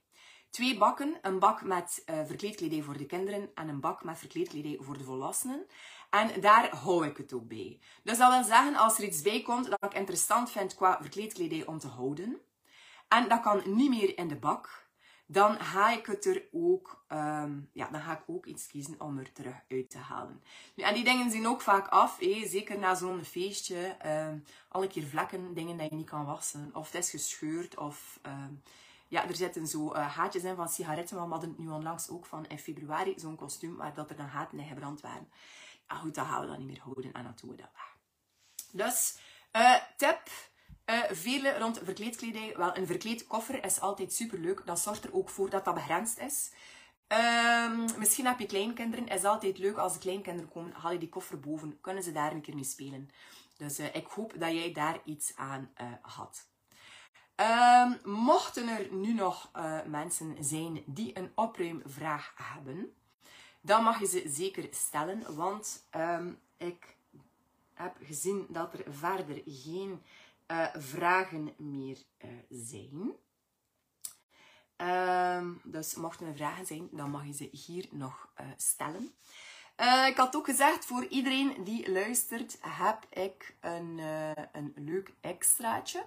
Twee 0.50 0.78
bakken, 0.78 1.19
een 1.23 1.38
bak 1.38 1.62
met 1.62 2.02
verkleedkleding 2.04 2.85
voor 2.85 2.97
de 2.97 3.07
kinderen 3.07 3.50
en 3.54 3.69
een 3.69 3.81
bak 3.81 4.04
met 4.04 4.19
verkleedkleding 4.19 4.85
voor 4.85 4.99
de 4.99 5.04
volwassenen. 5.04 5.66
En 6.12 6.40
daar 6.40 6.76
hou 6.76 7.07
ik 7.07 7.16
het 7.16 7.33
ook 7.33 7.49
bij. 7.49 7.78
Dus 8.02 8.19
dat 8.19 8.33
wil 8.33 8.45
zeggen, 8.45 8.76
als 8.76 8.99
er 8.99 9.04
iets 9.04 9.23
bij 9.23 9.42
komt 9.42 9.71
dat 9.71 9.85
ik 9.85 9.95
interessant 9.95 10.50
vind 10.50 10.75
qua 10.75 10.99
verkleedkleding 11.00 11.66
om 11.66 11.78
te 11.78 11.88
houden, 11.88 12.40
en 13.09 13.28
dat 13.28 13.40
kan 13.40 13.62
niet 13.64 13.90
meer 13.90 14.19
in 14.19 14.28
de 14.28 14.37
bak, 14.37 14.90
dan 15.26 15.61
ga 15.61 15.90
ik 15.90 16.07
het 16.07 16.25
er 16.26 16.45
ook, 16.52 17.04
um, 17.09 17.69
ja, 17.73 17.88
dan 17.90 18.00
ga 18.00 18.12
ik 18.12 18.23
ook 18.26 18.47
iets 18.47 18.66
kiezen 18.66 19.00
om 19.00 19.19
er 19.19 19.33
terug 19.33 19.54
uit 19.69 19.90
te 19.90 19.99
halen. 19.99 20.42
Nu, 20.75 20.85
en 20.85 20.95
die 20.95 21.04
dingen 21.04 21.31
zien 21.31 21.47
ook 21.47 21.61
vaak 21.61 21.88
af, 21.88 22.16
zeker 22.45 22.78
na 22.78 22.95
zo'n 22.95 23.25
feestje. 23.25 23.97
Um, 24.07 24.45
alle 24.69 24.87
keer 24.87 25.04
vlekken, 25.04 25.54
dingen 25.54 25.76
die 25.76 25.88
je 25.90 25.95
niet 25.95 26.11
kan 26.11 26.25
wassen. 26.25 26.71
Of 26.75 26.92
het 26.92 27.02
is 27.02 27.11
gescheurd, 27.11 27.76
of 27.76 28.21
um, 28.26 28.62
ja, 29.09 29.28
er 29.28 29.35
zitten 29.35 29.66
zo 29.66 29.95
uh, 29.95 30.16
haatjes 30.16 30.42
in 30.42 30.57
van 30.57 30.69
sigaretten. 30.69 31.16
Maar 31.16 31.25
we 31.25 31.33
hadden 31.33 31.50
het 31.50 31.59
nu 31.59 31.69
onlangs 31.69 32.09
ook 32.09 32.26
van 32.26 32.47
in 32.47 32.59
februari, 32.59 33.14
zo'n 33.16 33.37
kostuum, 33.37 33.76
waar 33.76 33.95
dat 33.95 34.11
er 34.11 34.16
dan 34.16 34.26
haten 34.26 34.59
in 34.59 34.66
gebrand 34.69 35.00
waren. 35.00 35.28
Goed, 36.00 36.14
dat 36.14 36.26
gaan 36.26 36.40
we 36.40 36.46
dan 36.46 36.58
niet 36.58 36.66
meer 36.66 36.80
houden 36.80 37.12
en 37.12 37.22
dan 37.22 37.34
doen 37.40 37.56
dat. 37.56 37.70
Dus, 38.72 39.18
uh, 39.52 39.76
tip 39.96 40.20
uh, 40.87 41.02
vele 41.11 41.58
rond 41.58 41.80
verkleedkleding. 41.84 42.56
Wel, 42.56 42.76
een 42.76 42.87
verkleedkoffer 42.87 43.64
is 43.64 43.80
altijd 43.80 44.12
super 44.12 44.38
leuk. 44.38 44.66
Dat 44.66 44.80
zorgt 44.80 45.04
er 45.04 45.14
ook 45.14 45.28
voor 45.28 45.50
dat 45.50 45.64
dat 45.64 45.75
begrensd 45.75 46.18
is. 46.18 46.52
Um, 47.08 47.99
misschien 47.99 48.26
heb 48.26 48.38
je 48.38 48.46
kleinkinderen. 48.46 49.08
is 49.08 49.25
altijd 49.25 49.58
leuk 49.58 49.76
als 49.76 49.92
de 49.92 49.99
kleinkinderen 49.99 50.50
komen. 50.50 50.72
Haal 50.72 50.92
je 50.92 50.99
die 50.99 51.08
koffer 51.08 51.40
boven. 51.40 51.80
Kunnen 51.80 52.02
ze 52.02 52.12
daar 52.12 52.32
een 52.32 52.40
keer 52.40 52.54
mee 52.54 52.64
spelen. 52.64 53.11
Dus 53.56 53.80
uh, 53.80 53.94
ik 53.94 54.06
hoop 54.06 54.32
dat 54.37 54.52
jij 54.52 54.72
daar 54.72 55.00
iets 55.04 55.37
aan 55.37 55.72
had. 56.00 56.50
Um, 57.37 58.12
mochten 58.12 58.68
er 58.68 58.92
nu 58.92 59.12
nog 59.12 59.50
mensen 59.87 60.44
zijn 60.44 60.82
die 60.87 61.18
een 61.18 61.32
opruimvraag 61.34 62.32
hebben, 62.34 62.94
dan 63.62 63.83
mag 63.83 64.00
je 64.00 64.07
ze 64.07 64.23
zeker 64.26 64.69
stellen. 64.71 65.37
Want 65.37 65.87
um, 65.97 66.40
ik 66.57 66.97
heb 67.75 67.97
gezien 68.02 68.47
dat 68.49 68.73
er 68.73 68.85
verder 68.88 69.42
geen 69.45 70.02
uh, 70.47 70.66
vragen 70.75 71.54
meer 71.57 71.99
uh, 72.25 72.31
zijn. 72.49 73.12
Um, 74.76 75.61
dus 75.64 75.95
mochten 75.95 76.26
er 76.26 76.35
vragen 76.35 76.66
zijn, 76.66 76.88
dan 76.90 77.11
mag 77.11 77.26
je 77.26 77.33
ze 77.33 77.49
hier 77.52 77.88
nog 77.90 78.28
uh, 78.40 78.47
stellen. 78.57 79.14
ik 80.09 80.16
had 80.16 80.37
ook 80.37 80.47
gezegd, 80.47 80.85
voor 80.85 81.07
iedereen 81.07 81.64
die 81.64 81.92
luistert, 81.92 82.59
heb 82.61 83.07
ik 83.11 83.57
een, 83.61 83.99
een 84.52 84.73
leuk 84.75 85.12
extraatje. 85.21 86.07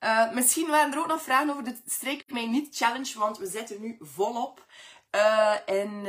Uh, 0.00 0.32
misschien 0.32 0.66
waren 0.66 0.92
er 0.92 0.98
ook 0.98 1.06
nog 1.06 1.22
vragen 1.22 1.50
over 1.50 1.64
de 1.64 1.76
Strijk 1.86 2.32
Mij 2.32 2.46
Niet 2.46 2.76
Challenge, 2.76 3.18
want 3.18 3.38
we 3.38 3.46
zitten 3.46 3.80
nu 3.80 3.96
volop 4.00 4.66
uh, 5.10 5.56
in 5.66 6.02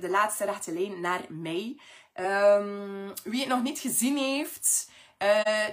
de 0.00 0.08
laatste 0.10 0.44
rechte 0.44 0.72
lijn 0.72 1.00
naar 1.00 1.24
mei. 1.28 1.80
Um, 2.14 3.12
wie 3.24 3.40
het 3.40 3.48
nog 3.48 3.62
niet 3.62 3.78
gezien 3.78 4.16
heeft, 4.16 4.90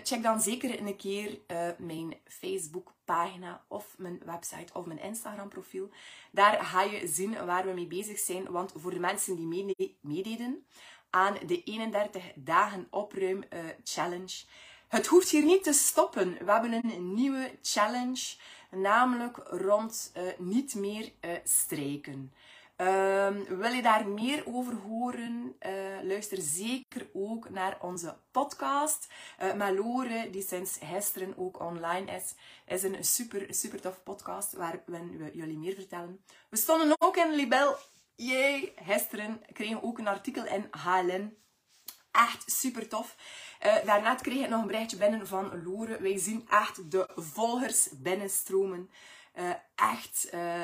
check 0.03 0.24
dan 0.24 0.41
zeker 0.41 0.79
een 0.79 0.96
keer 0.96 1.39
mijn 1.77 2.15
Facebook 2.24 2.94
pagina 3.06 3.63
of 3.68 3.96
mijn 3.98 4.22
website 4.25 4.74
of 4.74 4.86
mijn 4.86 5.01
Instagram 5.01 5.50
profiel. 5.50 5.89
Daar 6.32 6.63
ga 6.63 6.82
je 6.82 7.08
zien 7.08 7.46
waar 7.46 7.65
we 7.65 7.72
mee 7.72 7.88
bezig 7.88 8.20
zijn. 8.20 8.51
Want 8.51 8.74
voor 8.75 8.91
de 8.91 9.00
mensen 9.00 9.36
die 9.36 9.98
meededen 10.01 10.65
aan 11.10 11.38
de 11.46 11.63
31 11.63 12.24
dagen 12.36 12.88
opruim 12.89 13.44
uh, 13.53 13.60
challenge. 13.84 14.44
Het 14.88 15.08
hoeft 15.08 15.29
hier 15.29 15.44
niet 15.44 15.63
te 15.63 15.74
stoppen. 15.74 16.38
We 16.46 16.51
hebben 16.51 16.74
een 16.74 17.13
nieuwe 17.13 17.51
challenge, 17.62 18.36
namelijk 18.72 19.38
rond 19.38 20.12
uh, 20.18 20.24
niet 20.38 20.75
meer 20.75 21.12
uh, 21.22 21.32
strijken. 21.44 22.34
Um, 22.82 23.46
wil 23.58 23.72
je 23.72 23.82
daar 23.82 24.08
meer 24.08 24.44
over 24.46 24.74
horen? 24.74 25.56
Uh, 25.68 25.72
luister 26.04 26.38
zeker 26.42 27.10
ook 27.14 27.50
naar 27.50 27.78
onze 27.82 28.18
podcast. 28.32 29.08
Uh, 29.44 29.54
Malore, 29.54 30.30
die 30.30 30.42
sinds 30.42 30.78
gisteren 30.84 31.38
ook 31.38 31.60
online 31.60 32.12
is, 32.12 32.36
is 32.66 32.84
een 32.84 33.04
super, 33.04 33.46
super 33.50 33.82
tof 33.82 34.04
podcast 34.04 34.54
waar 34.54 34.84
we 34.86 35.30
jullie 35.34 35.58
meer 35.58 35.74
vertellen. 35.74 36.24
We 36.50 36.58
stonden 36.58 36.96
ook 36.98 37.18
in 37.18 37.36
Libel. 37.36 37.76
Jee, 38.16 38.74
gisteren 38.76 39.42
kregen 39.54 39.76
we 39.76 39.84
ook 39.84 39.98
een 39.98 40.08
artikel 40.08 40.46
in 40.46 40.68
HLN. 40.72 41.38
Echt 42.12 42.52
super 42.52 42.88
tof. 42.88 43.16
Uh, 43.66 43.86
daarnet 43.86 44.22
kreeg 44.22 44.44
ik 44.44 44.50
nog 44.50 44.62
een 44.62 44.68
berichtje 44.68 44.98
binnen 44.98 45.28
van 45.28 45.64
Lore. 45.64 46.02
Wij 46.02 46.18
zien 46.18 46.48
echt 46.50 46.92
de 46.92 47.10
volgers 47.16 47.90
binnenstromen. 47.92 48.90
Uh, 49.39 49.50
echt 49.75 50.29
uh, 50.34 50.63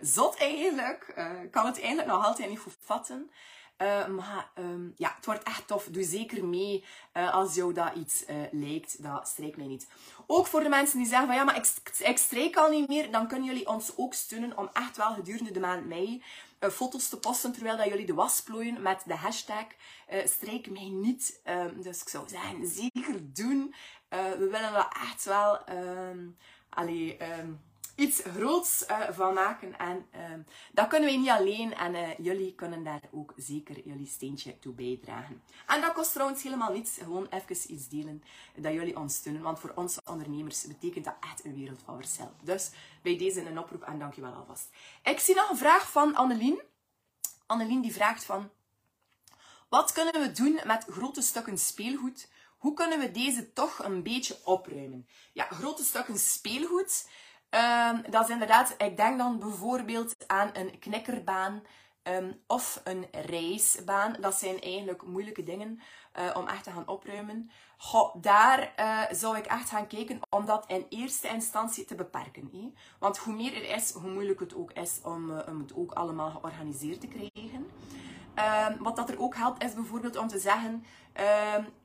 zot 0.00 0.36
eigenlijk. 0.36 1.14
Ik 1.42 1.50
kan 1.50 1.66
het 1.66 1.78
eigenlijk 1.78 2.08
nog 2.08 2.24
altijd 2.24 2.48
niet 2.48 2.58
goed 2.58 2.76
vatten. 2.80 3.30
maar 4.16 4.50
um, 4.58 4.94
ja, 4.96 5.12
het 5.16 5.26
wordt 5.26 5.42
echt 5.42 5.66
tof. 5.66 5.84
Doe 5.84 6.02
zeker 6.02 6.44
mee 6.44 6.84
als 7.12 7.54
jou 7.54 7.72
dat 7.72 7.94
iets 7.94 8.24
lijkt. 8.50 9.02
Dat 9.02 9.28
strijkt 9.28 9.56
mij 9.56 9.66
niet. 9.66 9.88
Ook 10.26 10.46
voor 10.46 10.62
de 10.62 10.68
mensen 10.68 10.98
die 10.98 11.06
zeggen 11.06 11.26
van 11.26 11.36
ja, 11.36 11.44
maar 11.44 11.56
ik, 11.56 11.72
ik 11.98 12.18
strijk 12.18 12.56
al 12.56 12.70
niet 12.70 12.88
meer. 12.88 13.10
Dan 13.10 13.28
kunnen 13.28 13.46
jullie 13.46 13.68
ons 13.68 13.92
ook 13.96 14.14
steunen 14.14 14.58
om 14.58 14.70
echt 14.72 14.96
wel 14.96 15.14
gedurende 15.14 15.50
de 15.50 15.60
maand 15.60 15.86
mei 15.86 16.22
foto's 16.60 17.08
te 17.08 17.18
posten 17.18 17.52
terwijl 17.52 17.76
dat 17.76 17.88
jullie 17.88 18.06
de 18.06 18.14
was 18.14 18.42
plooien 18.42 18.82
met 18.82 19.02
de 19.06 19.14
hashtag 19.14 19.66
strijk 20.24 20.70
mij 20.70 20.88
niet. 20.88 21.40
Um, 21.44 21.82
dus 21.82 22.00
ik 22.00 22.08
zou 22.08 22.28
zeggen, 22.28 22.66
zeker 22.66 23.32
doen. 23.32 23.74
we 24.08 24.48
willen 24.50 24.72
dat 24.72 24.94
echt 25.02 25.24
wel... 25.24 25.60
Um, 25.70 26.36
allee, 26.68 27.16
iets 27.98 28.22
groots 28.34 28.84
uh, 28.90 29.00
van 29.10 29.34
maken. 29.34 29.78
En 29.78 30.06
uh, 30.14 30.20
dat 30.72 30.88
kunnen 30.88 31.10
we 31.10 31.16
niet 31.16 31.28
alleen. 31.28 31.74
En 31.74 31.94
uh, 31.94 32.18
jullie 32.18 32.54
kunnen 32.54 32.84
daar 32.84 33.00
ook 33.10 33.32
zeker 33.36 33.80
jullie 33.84 34.06
steentje 34.06 34.58
toe 34.58 34.72
bijdragen. 34.72 35.42
En 35.66 35.80
dat 35.80 35.92
kost 35.92 36.12
trouwens 36.12 36.42
helemaal 36.42 36.72
niets. 36.72 36.96
Gewoon 36.96 37.26
even 37.30 37.72
iets 37.72 37.88
delen 37.88 38.22
dat 38.56 38.72
jullie 38.72 38.96
ons 38.96 39.14
steunen. 39.14 39.42
Want 39.42 39.58
voor 39.58 39.72
onze 39.74 40.00
ondernemers 40.04 40.66
betekent 40.66 41.04
dat 41.04 41.14
echt 41.20 41.44
een 41.44 41.54
wereld 41.54 41.82
van 41.84 41.96
verschil. 41.96 42.32
Dus 42.42 42.70
bij 43.02 43.18
deze 43.18 43.46
een 43.46 43.58
oproep 43.58 43.82
en 43.82 43.98
dankjewel 43.98 44.32
alvast. 44.32 44.68
Ik 45.02 45.18
zie 45.18 45.34
nog 45.34 45.50
een 45.50 45.56
vraag 45.56 45.90
van 45.90 46.14
Annelien. 46.14 46.62
Annelien 47.46 47.80
die 47.80 47.92
vraagt 47.92 48.24
van... 48.24 48.50
Wat 49.68 49.92
kunnen 49.92 50.20
we 50.20 50.32
doen 50.32 50.60
met 50.64 50.84
grote 50.90 51.22
stukken 51.22 51.58
speelgoed? 51.58 52.28
Hoe 52.58 52.74
kunnen 52.74 52.98
we 52.98 53.10
deze 53.10 53.52
toch 53.52 53.84
een 53.84 54.02
beetje 54.02 54.38
opruimen? 54.44 55.08
Ja, 55.32 55.44
grote 55.44 55.84
stukken 55.84 56.18
speelgoed 56.18 57.06
Um, 57.50 58.02
dat 58.10 58.24
is 58.24 58.30
inderdaad, 58.30 58.74
ik 58.78 58.96
denk 58.96 59.18
dan 59.18 59.38
bijvoorbeeld 59.38 60.14
aan 60.26 60.50
een 60.52 60.78
knikkerbaan 60.78 61.62
um, 62.02 62.40
of 62.46 62.80
een 62.84 63.06
reisbaan. 63.12 64.16
Dat 64.20 64.34
zijn 64.34 64.60
eigenlijk 64.60 65.02
moeilijke 65.02 65.42
dingen 65.42 65.80
uh, 66.18 66.36
om 66.36 66.46
echt 66.46 66.64
te 66.64 66.70
gaan 66.70 66.88
opruimen. 66.88 67.50
Daar 68.20 68.72
uh, 68.80 69.02
zou 69.10 69.36
ik 69.36 69.46
echt 69.46 69.68
gaan 69.68 69.86
kijken 69.86 70.20
om 70.30 70.46
dat 70.46 70.64
in 70.66 70.86
eerste 70.88 71.28
instantie 71.28 71.84
te 71.84 71.94
beperken. 71.94 72.74
Want 72.98 73.18
hoe 73.18 73.34
meer 73.34 73.54
er 73.54 73.76
is, 73.76 73.92
hoe 73.92 74.10
moeilijker 74.10 74.46
het 74.46 74.56
ook 74.56 74.72
is 74.72 75.00
om, 75.02 75.30
om 75.30 75.58
het 75.60 75.74
ook 75.74 75.92
allemaal 75.92 76.30
georganiseerd 76.30 77.00
te 77.00 77.08
krijgen. 77.08 77.70
Um, 78.68 78.82
wat 78.82 78.96
dat 78.96 79.08
er 79.08 79.20
ook 79.20 79.36
helpt, 79.36 79.64
is 79.64 79.74
bijvoorbeeld 79.74 80.16
om 80.16 80.28
te 80.28 80.38
zeggen: 80.38 80.84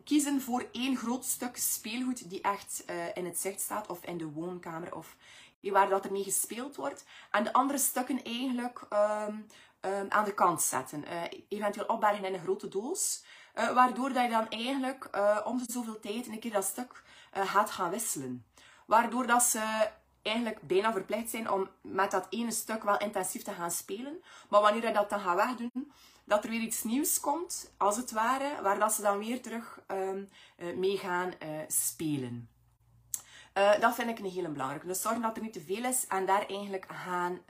kiezen 0.04 0.42
voor 0.42 0.66
één 0.72 0.98
groot 0.98 1.26
stuk 1.26 1.58
speelgoed 1.58 2.30
die 2.30 2.42
echt 2.42 2.86
in 3.14 3.26
het 3.26 3.40
zicht 3.40 3.62
staat, 3.62 3.88
of 3.88 4.06
in 4.06 4.18
de 4.18 4.32
woonkamer, 4.32 4.96
of 4.96 5.16
waar 5.72 5.90
dat 5.90 6.06
er 6.06 6.12
mee 6.12 6.24
gespeeld 6.24 6.76
wordt. 6.76 7.06
En 7.32 7.44
de 7.44 7.54
andere 7.54 7.80
stukken 7.80 8.24
eigenlijk 8.24 8.82
um, 8.90 9.48
um, 9.82 10.06
aan 10.10 10.26
de 10.26 10.34
kant 10.34 10.62
zetten. 10.62 11.04
Uh, 11.04 11.22
eventueel 11.50 11.86
opbergen 11.86 12.26
in 12.26 12.34
een 12.34 12.40
grote 12.40 12.68
doos. 12.68 13.24
Uh, 13.56 13.74
waardoor 13.74 14.14
dat 14.14 14.24
je 14.24 14.30
dan 14.30 14.50
eigenlijk 14.50 15.08
uh, 15.16 15.40
om 15.44 15.58
de 15.58 15.72
zoveel 15.72 16.00
tijd 16.00 16.28
een 16.28 16.40
keer 16.40 16.52
dat 16.52 16.64
stuk 16.64 17.04
gaat 17.32 17.72
gaan 17.72 17.90
wisselen. 17.90 18.46
Waardoor 18.86 19.28
dat 19.28 19.44
ze 19.44 19.90
eigenlijk 20.22 20.62
bijna 20.62 20.92
verplicht 20.92 21.30
zijn 21.30 21.52
om 21.52 21.70
met 21.82 22.12
dat 22.12 22.28
ene 22.30 22.52
stuk 22.52 22.84
wel 22.84 22.98
intensief 22.98 23.44
te 23.44 23.52
gaan 23.52 23.72
spelen. 23.72 24.24
Maar 24.50 24.62
wanneer 24.62 24.86
je 24.86 24.94
dat 24.94 25.10
dan 25.10 25.20
gaat 25.20 25.36
wegdoen, 25.36 25.92
dat 26.24 26.44
er 26.44 26.50
weer 26.50 26.62
iets 26.62 26.84
nieuws 26.84 27.20
komt, 27.20 27.74
als 27.78 27.98
het 27.98 28.12
ware, 28.12 28.62
waar 28.62 28.80
dat 28.80 28.94
ze 28.94 29.02
dan 29.02 29.18
weer 29.18 29.42
terug 29.42 29.80
um, 29.88 30.30
mee 30.76 30.98
gaan 30.98 31.34
spelen. 31.68 32.50
Dat 33.54 33.96
vind 33.96 34.10
ik 34.10 34.20
een 34.20 34.32
hele 34.32 34.50
belangrijke. 34.50 34.88
Dus 34.88 35.02
zorgen 35.02 35.22
dat 35.22 35.36
er 35.36 35.44
niet 35.44 35.54
te 35.54 35.62
veel 35.62 35.84
is 35.84 36.08
en 36.08 36.26
daar 36.26 36.46
eigenlijk 36.48 36.86
gaan, 36.90 37.42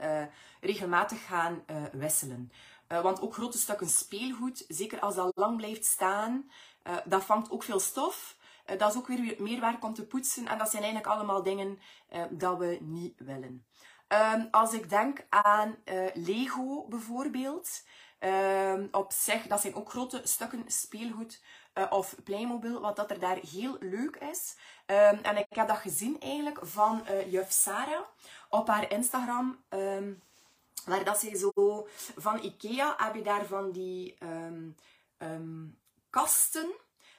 regelmatig 0.60 1.26
gaan 1.26 1.64
wisselen. 1.92 2.52
want 2.88 3.20
ook 3.20 3.34
grote 3.34 3.58
stukken 3.58 3.88
speelgoed, 3.88 4.64
zeker 4.68 5.00
als 5.00 5.14
dat 5.14 5.32
lang 5.34 5.56
blijft 5.56 5.84
staan, 5.84 6.50
dat 7.04 7.24
vangt 7.24 7.50
ook 7.50 7.62
veel 7.62 7.80
stof. 7.80 8.36
Dat 8.78 8.90
is 8.90 8.96
ook 8.96 9.06
weer 9.06 9.34
meer 9.38 9.60
werk 9.60 9.84
om 9.84 9.94
te 9.94 10.06
poetsen. 10.06 10.46
En 10.46 10.58
dat 10.58 10.70
zijn 10.70 10.82
eigenlijk 10.82 11.12
allemaal 11.12 11.42
dingen 11.42 11.78
dat 12.30 12.58
we 12.58 12.78
niet 12.80 13.20
willen. 13.20 13.66
Um, 14.08 14.48
als 14.50 14.72
ik 14.72 14.88
denk 14.88 15.26
aan 15.28 15.76
Lego 16.14 16.86
bijvoorbeeld. 16.88 17.82
Um, 18.20 18.88
op 18.90 19.12
zich, 19.12 19.46
dat 19.46 19.60
zijn 19.60 19.74
ook 19.74 19.90
grote 19.90 20.20
stukken 20.24 20.62
speelgoed. 20.66 21.42
Of 21.90 22.14
Playmobil, 22.24 22.80
wat 22.80 22.96
dat 22.96 23.10
er 23.10 23.18
daar 23.18 23.38
heel 23.50 23.76
leuk 23.80 24.16
is. 24.16 24.56
Um, 24.86 25.18
en 25.22 25.36
ik 25.36 25.46
heb 25.48 25.68
dat 25.68 25.76
gezien 25.76 26.20
eigenlijk 26.20 26.58
van 26.62 27.02
juf 27.28 27.50
Sarah 27.52 28.04
op 28.48 28.68
haar 28.68 28.92
Instagram. 28.92 29.58
waar 30.84 31.04
dat 31.04 31.18
ze 31.18 31.36
zo 31.36 31.86
van 32.16 32.42
Ikea 32.42 32.94
heb 32.96 33.14
je 33.14 33.22
daar 33.22 33.44
van 33.46 33.70
die 33.70 34.18
kasten 36.10 36.74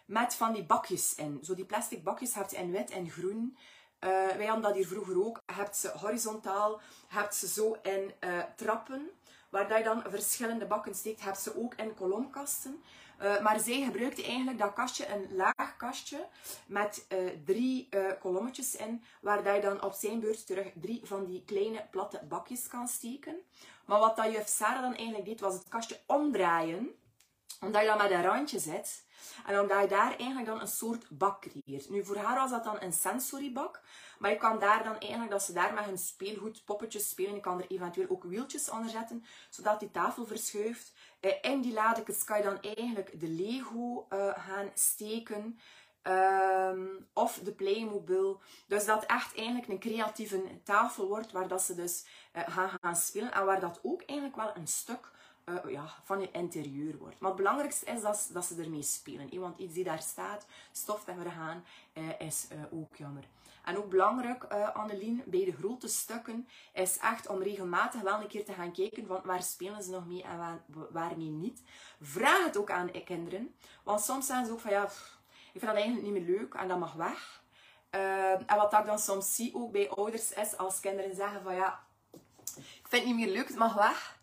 met 0.06 0.36
van 0.36 0.54
die 0.54 0.66
bakjes 0.66 1.16
in. 1.16 1.40
Zo 1.44 1.56
die 1.56 1.66
plastic 1.66 2.04
bakjes 2.04 2.34
hebt 2.34 2.54
in 2.54 2.72
wit 2.72 2.92
en 2.92 3.10
groen. 3.10 3.58
Uh, 4.00 4.10
wij 4.10 4.46
hadden 4.46 4.64
dat 4.64 4.76
hier 4.76 4.88
vroeger 4.88 5.26
ook. 5.26 5.42
Hebt 5.46 5.78
ze 5.78 5.92
horizontaal, 5.98 6.82
hebt 7.08 7.36
ze 7.36 7.48
zo 7.48 7.78
in 7.84 8.14
trappen, 8.56 9.10
waar 9.56 9.78
je 9.78 9.84
dan 9.84 10.04
verschillende 10.08 10.66
bakken 10.66 10.96
steekt. 10.96 11.20
Je 11.20 11.26
hebt 11.26 11.40
ze 11.40 11.58
ook 11.58 11.74
in 11.74 11.94
kolomkasten. 11.94 12.84
Uh, 13.22 13.42
maar 13.42 13.60
zij 13.60 13.82
gebruikte 13.84 14.24
eigenlijk 14.24 14.58
dat 14.58 14.74
kastje, 14.74 15.08
een 15.08 15.36
laag 15.36 15.78
kastje, 15.78 16.28
met 16.66 17.08
drie 17.46 17.90
kolommetjes 18.20 18.76
in, 18.76 19.04
waar 19.22 19.56
je 19.56 19.62
dan 19.62 19.84
op 19.84 19.94
zijn 19.94 20.20
beurt 20.20 20.46
terug 20.46 20.68
drie 20.76 21.02
van 21.04 21.26
die 21.26 21.44
kleine 21.46 21.86
platte 21.92 22.22
bakjes 22.30 22.68
kan 22.68 22.88
steken. 22.88 23.36
Maar 23.86 24.00
wat 24.00 24.16
dat 24.16 24.32
juf 24.32 24.48
Sarah 24.48 24.82
dan 24.82 24.96
eigenlijk 24.96 25.26
deed, 25.26 25.40
was 25.40 25.54
het 25.54 25.68
kastje 25.68 26.00
omdraaien, 26.06 26.96
omdat 27.62 27.82
je 27.82 27.88
dan 27.88 27.98
met 27.98 28.12
een 28.12 28.22
randje 28.24 28.60
zit. 28.60 29.05
En 29.46 29.60
omdat 29.60 29.82
je 29.82 29.88
daar 29.88 30.16
eigenlijk 30.16 30.46
dan 30.46 30.62
een 30.62 30.68
soort 30.68 31.10
bak 31.10 31.42
creëert. 31.42 31.90
Nu, 31.90 32.06
voor 32.06 32.18
haar 32.18 32.36
was 32.36 32.52
dat 32.52 32.64
dan 32.64 32.82
een 32.82 32.94
sensorybak. 32.94 33.82
Maar 34.20 34.32
je 34.32 34.38
kan 34.38 34.60
daar 34.60 34.84
dan 34.84 35.00
eigenlijk, 35.00 35.32
dat 35.32 35.44
ze 35.44 35.54
daar 35.54 35.74
met 35.74 35.86
hun 35.86 35.98
speelgoed 35.98 36.66
poppetjes 36.66 37.10
spelen. 37.10 37.34
Je 37.34 37.40
kan 37.40 37.62
er 37.62 37.72
eventueel 37.72 38.10
ook 38.10 38.24
wieltjes 38.24 38.70
onder 38.70 38.90
zetten, 38.90 39.26
zodat 39.50 39.80
die 39.80 39.92
tafel 39.92 40.26
verschuift. 40.26 40.94
Eh, 41.20 41.32
in 41.42 41.62
die 41.62 41.74
ladekens 41.74 42.24
kan 42.24 42.38
je 42.38 42.44
dan 42.44 42.62
eigenlijk 42.62 43.20
de 43.20 43.28
Lego 43.28 44.08
uh, 44.10 44.32
gaan 44.36 44.72
steken. 44.74 45.60
Um, 46.08 47.08
of 47.14 47.40
de 47.44 47.52
Playmobil. 47.52 48.42
Dus 48.68 48.86
dat 48.86 49.06
echt 49.06 49.36
eigenlijk 49.36 49.68
een 49.68 49.80
creatieve 49.80 50.62
tafel 50.64 51.08
wordt, 51.08 51.32
waar 51.32 51.48
dat 51.48 51.62
ze 51.62 51.76
dus 51.76 52.06
uh, 52.34 52.44
gaan 52.48 52.70
gaan 52.82 52.96
spelen. 52.96 53.32
En 53.32 53.46
waar 53.46 53.60
dat 53.60 53.80
ook 53.84 54.02
eigenlijk 54.06 54.40
wel 54.40 54.56
een 54.56 54.68
stuk 54.68 55.12
uh, 55.46 55.72
ja, 55.72 55.86
van 56.04 56.20
je 56.22 56.32
interieur 56.32 56.98
wordt. 56.98 57.20
Maar 57.20 57.30
het 57.30 57.40
belangrijkste 57.40 57.86
is 57.86 58.02
dat, 58.02 58.30
dat 58.34 58.46
ze 58.46 58.62
ermee 58.62 58.84
spelen. 58.84 59.40
Want 59.40 59.60
iets 59.60 59.74
die 59.74 59.84
daar 59.84 60.02
staat, 60.02 60.46
stof 60.72 61.08
en 61.08 61.32
gaan, 61.32 61.66
uh, 61.94 62.04
is 62.20 62.48
uh, 62.52 62.80
ook 62.80 62.96
jammer. 62.96 63.24
En 63.64 63.78
ook 63.78 63.90
belangrijk, 63.90 64.44
Annelien, 64.74 65.24
bij 65.26 65.46
de 65.46 65.52
grote 65.52 65.88
stukken, 65.88 66.48
is 66.74 66.98
echt 66.98 67.28
om 67.28 67.42
regelmatig 67.42 68.02
wel 68.02 68.22
een 68.22 68.28
keer 68.28 68.46
te 68.46 68.54
gaan 68.54 68.72
kijken 68.72 69.08
van 69.08 69.22
waar 69.24 69.44
spelen 69.44 69.84
ze 69.84 69.92
nog 69.92 70.08
mee 70.08 70.24
en 70.24 70.38
waar, 70.38 70.60
waarmee 70.92 71.30
niet. 71.30 71.62
Vraag 72.02 72.46
het 72.46 72.58
ook 72.58 72.72
aan 72.72 72.90
de 72.92 73.04
kinderen. 73.04 73.56
Want 73.84 74.02
soms 74.02 74.26
zijn 74.26 74.46
ze 74.46 74.52
ook 74.52 74.60
van 74.60 74.72
ja, 74.72 74.84
ik 74.84 75.60
vind 75.60 75.66
dat 75.66 75.76
eigenlijk 75.76 76.04
niet 76.04 76.14
meer 76.14 76.38
leuk 76.38 76.54
en 76.54 76.68
dat 76.68 76.80
mag 76.80 76.94
weg. 76.94 77.44
en 77.90 78.56
wat 78.56 78.74
ik 78.74 78.86
dan 78.86 79.00
soms 79.00 79.36
zie 79.36 79.56
ook 79.56 79.72
bij 79.72 79.90
ouders 79.90 80.34
is 80.34 80.58
als 80.58 80.80
kinderen 80.80 81.16
zeggen 81.16 81.42
van 81.44 81.56
ja, 81.56 81.84
ik 82.56 82.88
vind 82.88 83.04
het 83.04 83.06
niet 83.06 83.26
meer 83.26 83.34
leuk, 83.36 83.48
het 83.48 83.58
mag 83.58 83.74
weg 83.74 84.16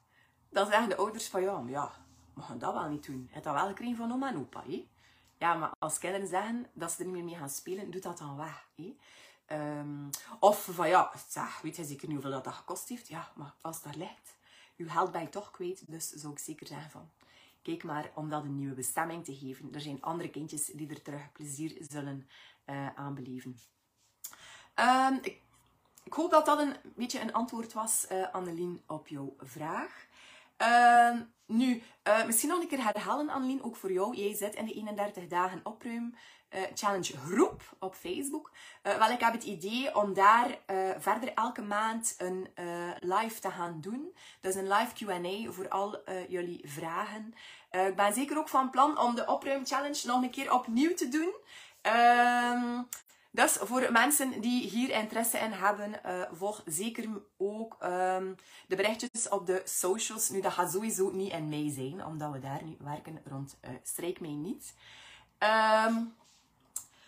dan 0.53 0.67
zeggen 0.67 0.89
de 0.89 0.97
ouders 0.97 1.29
van 1.29 1.43
ja, 1.43 1.59
maar 1.59 1.71
ja, 1.71 1.93
we 2.35 2.57
dat 2.57 2.73
wel 2.73 2.89
niet 2.89 3.07
doen. 3.07 3.23
Je 3.27 3.33
hebt 3.33 3.45
dat 3.45 3.55
wel 3.55 3.67
gekregen 3.67 3.97
van 3.97 4.13
oma 4.13 4.29
en 4.29 4.39
opa. 4.39 4.63
Hé? 4.67 4.89
Ja, 5.39 5.55
maar 5.55 5.71
als 5.79 5.99
kinderen 5.99 6.27
zeggen 6.27 6.67
dat 6.73 6.93
ze 6.93 6.99
er 6.99 7.05
niet 7.05 7.15
meer 7.15 7.25
mee 7.25 7.37
gaan 7.37 7.51
spelen, 7.51 7.91
doe 7.91 8.01
dat 8.01 8.19
dan 8.19 8.37
weg. 8.37 8.69
Hé? 8.75 8.97
Um, 9.53 10.11
of 10.39 10.65
van 10.65 10.89
ja, 10.89 11.13
weet 11.63 11.77
je 11.77 11.85
zeker 11.85 12.07
niet 12.09 12.17
hoeveel 12.17 12.31
dat, 12.31 12.45
dat 12.45 12.53
gekost 12.53 12.89
heeft? 12.89 13.09
Ja, 13.09 13.33
maar 13.35 13.55
als 13.61 13.77
het 13.77 13.85
daar 13.85 13.97
ligt, 13.97 14.37
je 14.77 14.89
geld 14.89 15.13
ben 15.13 15.21
je 15.21 15.29
toch 15.29 15.51
kwijt. 15.51 15.91
Dus 15.91 16.11
zou 16.11 16.33
ik 16.33 16.39
zeker 16.39 16.67
zeggen 16.67 16.91
van, 16.91 17.11
kijk 17.63 17.85
maar 17.85 18.11
om 18.15 18.29
dat 18.29 18.45
een 18.45 18.55
nieuwe 18.57 18.75
bestemming 18.75 19.25
te 19.25 19.37
geven. 19.37 19.75
Er 19.75 19.81
zijn 19.81 20.03
andere 20.03 20.31
kindjes 20.31 20.65
die 20.65 20.89
er 20.89 21.03
terug 21.03 21.33
plezier 21.33 21.77
zullen 21.81 22.29
uh, 22.67 22.95
aan 22.95 23.15
beleven. 23.15 23.59
Um, 24.75 25.19
ik, 25.23 25.41
ik, 26.05 26.13
hoop 26.13 26.31
dat 26.31 26.47
dat 26.47 26.59
een 26.59 26.77
beetje 26.95 27.21
een 27.21 27.33
antwoord 27.33 27.73
was, 27.73 28.07
uh, 28.13 28.33
Annelien, 28.33 28.83
op 28.87 29.09
jouw 29.09 29.35
vraag. 29.39 30.07
Uh, 30.59 31.21
nu, 31.47 31.83
uh, 32.09 32.25
misschien 32.25 32.49
nog 32.49 32.61
een 32.61 32.69
keer 32.69 32.85
herhalen, 32.85 33.29
Annelien, 33.29 33.63
ook 33.63 33.77
voor 33.77 33.93
jou. 33.93 34.17
Jij 34.17 34.35
zit 34.35 34.55
in 34.55 34.65
de 34.65 34.73
31 34.73 35.27
dagen 35.27 35.61
opruim 35.63 36.15
uh, 36.51 36.61
challenge 36.75 37.17
groep 37.17 37.77
op 37.79 37.95
Facebook. 37.95 38.51
Uh, 38.83 38.97
wel, 38.97 39.11
ik 39.11 39.21
heb 39.21 39.33
het 39.33 39.45
idee 39.45 39.97
om 39.97 40.15
daar 40.15 40.59
verder 40.99 41.35
elke 41.35 41.63
maand 41.63 42.15
een 42.19 42.49
live 43.01 43.41
te 43.41 43.51
gaan 43.51 43.81
doen. 43.81 44.15
Dus 44.41 44.55
een 44.55 44.69
live 44.69 44.93
Q&A 44.95 45.53
voor 45.53 45.69
al 45.69 46.03
jullie 46.29 46.61
vragen. 46.65 47.35
ik 47.71 47.97
ben 47.97 48.13
zeker 48.13 48.39
ook 48.39 48.49
van 48.49 48.71
plan 48.71 48.99
om 48.99 49.15
de 49.15 49.27
opruim 49.27 49.67
challenge 49.67 50.07
nog 50.07 50.23
een 50.23 50.31
keer 50.31 50.53
opnieuw 50.53 50.95
te 50.95 51.09
doen. 51.09 51.35
Ehm, 53.33 53.47
dus 53.47 53.53
voor 53.53 53.93
mensen 53.93 54.41
die 54.41 54.69
hier 54.69 54.91
interesse 54.91 55.39
in 55.39 55.53
hebben, 55.53 56.01
uh, 56.07 56.23
volg 56.33 56.63
zeker 56.67 57.23
ook 57.37 57.77
um, 57.83 58.37
de 58.69 58.77
berichtjes 58.77 59.29
op 59.29 59.47
de 59.47 59.63
socials. 59.65 60.29
Nu, 60.29 60.41
dat 60.41 60.53
gaat 60.53 60.73
sowieso 60.73 61.11
niet 61.11 61.33
in 61.33 61.49
mei 61.49 61.71
zijn, 61.71 62.05
omdat 62.05 62.33
we 62.33 62.39
daar 62.39 62.65
nu 62.65 62.77
werken 62.79 63.21
rond 63.25 63.59
uh, 63.65 63.71
Strijk 63.83 64.21
mij 64.21 64.31
niet. 64.31 64.75
Um, 65.39 66.15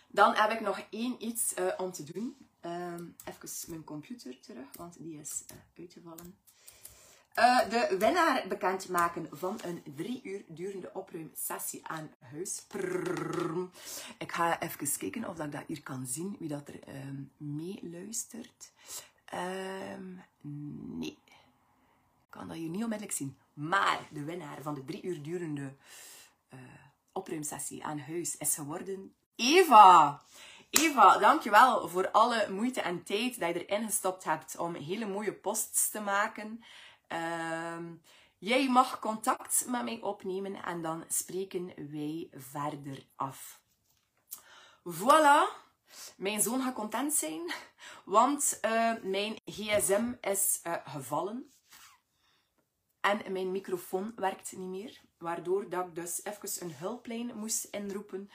dan 0.07 0.35
heb 0.35 0.51
ik 0.51 0.59
nog 0.59 0.81
één 0.89 1.23
iets 1.23 1.53
uh, 1.59 1.73
om 1.77 1.91
te 1.91 2.03
doen. 2.03 2.37
Um, 2.61 3.15
even 3.25 3.69
mijn 3.69 3.83
computer 3.83 4.39
terug, 4.39 4.67
want 4.77 4.97
die 4.99 5.19
is 5.19 5.43
uitgevallen. 5.77 6.44
Uh, 7.39 7.69
de 7.69 7.95
winnaar 7.99 8.47
bekendmaken 8.47 9.27
van 9.31 9.59
een 9.63 9.83
drie 9.95 10.21
uur 10.23 10.43
durende 10.47 10.89
opruimsessie 10.93 11.87
aan 11.87 12.11
huis. 12.19 12.65
Ik 14.17 14.31
ga 14.31 14.59
even 14.61 14.97
kijken 14.97 15.27
of 15.29 15.39
ik 15.39 15.51
dat 15.51 15.63
hier 15.67 15.83
kan 15.83 16.05
zien, 16.05 16.35
wie 16.39 16.47
dat 16.47 16.67
er 16.67 16.79
meeluistert. 17.37 18.71
Nee, 20.41 21.17
ik 21.27 22.29
kan 22.29 22.47
dat 22.47 22.57
hier 22.57 22.69
niet 22.69 22.83
onmiddellijk 22.83 23.17
zien. 23.17 23.37
Maar 23.53 23.99
de 24.11 24.23
winnaar 24.23 24.61
van 24.61 24.73
de 24.73 24.85
drie 24.85 25.03
uur 25.03 25.21
durende 25.21 25.73
opruimsessie 27.11 27.85
aan 27.85 27.99
huis 27.99 28.37
is 28.37 28.55
geworden 28.55 29.13
Eva. 29.35 30.21
Eva, 30.69 31.17
dankjewel 31.17 31.87
voor 31.87 32.11
alle 32.11 32.47
moeite 32.49 32.81
en 32.81 33.03
tijd 33.03 33.39
dat 33.39 33.53
je 33.53 33.65
erin 33.65 33.85
gestopt 33.85 34.23
hebt 34.23 34.57
om 34.57 34.75
hele 34.75 35.05
mooie 35.05 35.33
posts 35.33 35.89
te 35.89 35.99
maken. 36.01 36.63
Um, 37.07 38.01
jij 38.37 38.69
mag 38.69 38.99
contact 38.99 39.65
met 39.67 39.83
mij 39.83 40.01
opnemen 40.01 40.63
en 40.63 40.81
dan 40.81 41.03
spreken 41.07 41.91
wij 41.91 42.29
verder 42.31 43.05
af. 43.15 43.61
Voilà. 44.83 45.63
Mijn 46.17 46.41
zoon 46.41 46.61
gaat 46.61 46.73
content 46.73 47.13
zijn, 47.13 47.51
want 48.05 48.59
uh, 48.65 48.93
mijn 49.03 49.35
gsm 49.45 50.13
is 50.21 50.59
uh, 50.63 50.73
gevallen. 50.85 51.53
En 53.01 53.31
mijn 53.31 53.51
microfoon 53.51 54.11
werkt 54.15 54.51
niet 54.51 54.69
meer. 54.69 55.01
Waardoor 55.17 55.69
dat 55.69 55.85
ik 55.85 55.95
dus 55.95 56.23
even 56.23 56.67
een 56.67 56.75
hulplijn 56.75 57.31
moest 57.35 57.63
inroepen 57.63 58.29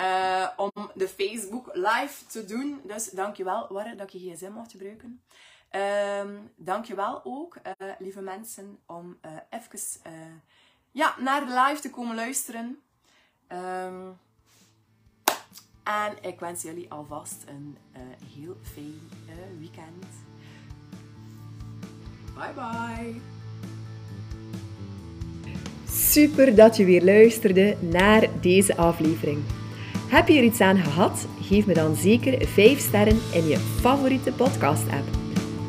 uh, 0.00 0.48
om 0.56 0.90
de 0.94 1.08
Facebook 1.08 1.70
live 1.72 2.26
te 2.26 2.44
doen. 2.44 2.80
Dus 2.84 3.10
dankjewel, 3.10 3.72
Warre, 3.72 3.94
dat 3.94 4.12
je 4.12 4.18
gsm 4.18 4.52
mocht 4.52 4.70
gebruiken. 4.70 5.24
Um, 5.76 6.50
dankjewel 6.56 7.20
ook, 7.24 7.56
uh, 7.80 7.88
lieve 7.98 8.20
mensen, 8.20 8.78
om 8.86 9.18
uh, 9.26 9.32
even 9.50 9.78
uh, 10.06 10.12
ja, 10.90 11.14
naar 11.18 11.46
de 11.46 11.62
live 11.66 11.80
te 11.80 11.90
komen 11.90 12.16
luisteren. 12.16 12.82
Um, 13.48 14.18
en 15.82 16.12
ik 16.20 16.40
wens 16.40 16.62
jullie 16.62 16.90
alvast 16.90 17.44
een 17.46 17.76
heel 18.34 18.56
fijn 18.62 19.00
weekend. 19.58 20.04
Bye 22.34 22.52
bye. 22.54 23.20
Super 25.88 26.54
dat 26.54 26.76
je 26.76 26.84
weer 26.84 27.04
luisterde 27.04 27.76
naar 27.80 28.40
deze 28.40 28.76
aflevering. 28.76 29.42
Heb 30.08 30.28
je 30.28 30.38
er 30.38 30.44
iets 30.44 30.60
aan 30.60 30.76
gehad? 30.76 31.26
Geef 31.40 31.66
me 31.66 31.74
dan 31.74 31.94
zeker 31.94 32.46
5 32.46 32.78
sterren 32.78 33.20
in 33.32 33.46
je 33.46 33.58
favoriete 33.58 34.32
podcast-app 34.32 35.23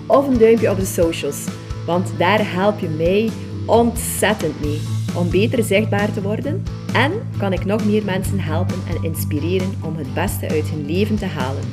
of 0.07 0.27
een 0.27 0.37
duimpje 0.37 0.71
op 0.71 0.79
de 0.79 0.85
socials, 0.85 1.45
want 1.85 2.11
daar 2.17 2.51
help 2.53 2.79
je 2.79 2.89
mij 2.89 3.29
ontzettend 3.65 4.61
mee. 4.61 4.79
om 5.17 5.29
beter 5.29 5.63
zichtbaar 5.63 6.13
te 6.13 6.21
worden 6.21 6.63
en 6.93 7.11
kan 7.37 7.53
ik 7.53 7.65
nog 7.65 7.85
meer 7.85 8.05
mensen 8.05 8.39
helpen 8.39 8.75
en 8.89 9.03
inspireren 9.03 9.73
om 9.83 9.95
het 9.95 10.13
beste 10.13 10.49
uit 10.49 10.69
hun 10.69 10.85
leven 10.85 11.15
te 11.15 11.25
halen. 11.25 11.63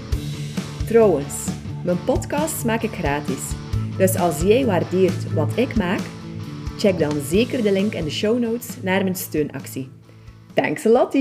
Trouwens, 0.86 1.34
mijn 1.84 2.04
podcasts 2.04 2.64
maak 2.64 2.82
ik 2.82 2.92
gratis. 2.92 3.50
Dus 3.96 4.16
als 4.16 4.40
jij 4.40 4.66
waardeert 4.66 5.32
wat 5.32 5.52
ik 5.54 5.76
maak, 5.76 6.00
check 6.78 6.98
dan 6.98 7.20
zeker 7.28 7.62
de 7.62 7.72
link 7.72 7.92
in 7.92 8.04
de 8.04 8.10
show 8.10 8.38
notes 8.38 8.68
naar 8.82 9.02
mijn 9.02 9.16
steunactie. 9.16 9.88
Thanks 10.54 10.86
a 10.86 10.90
lot! 10.90 11.16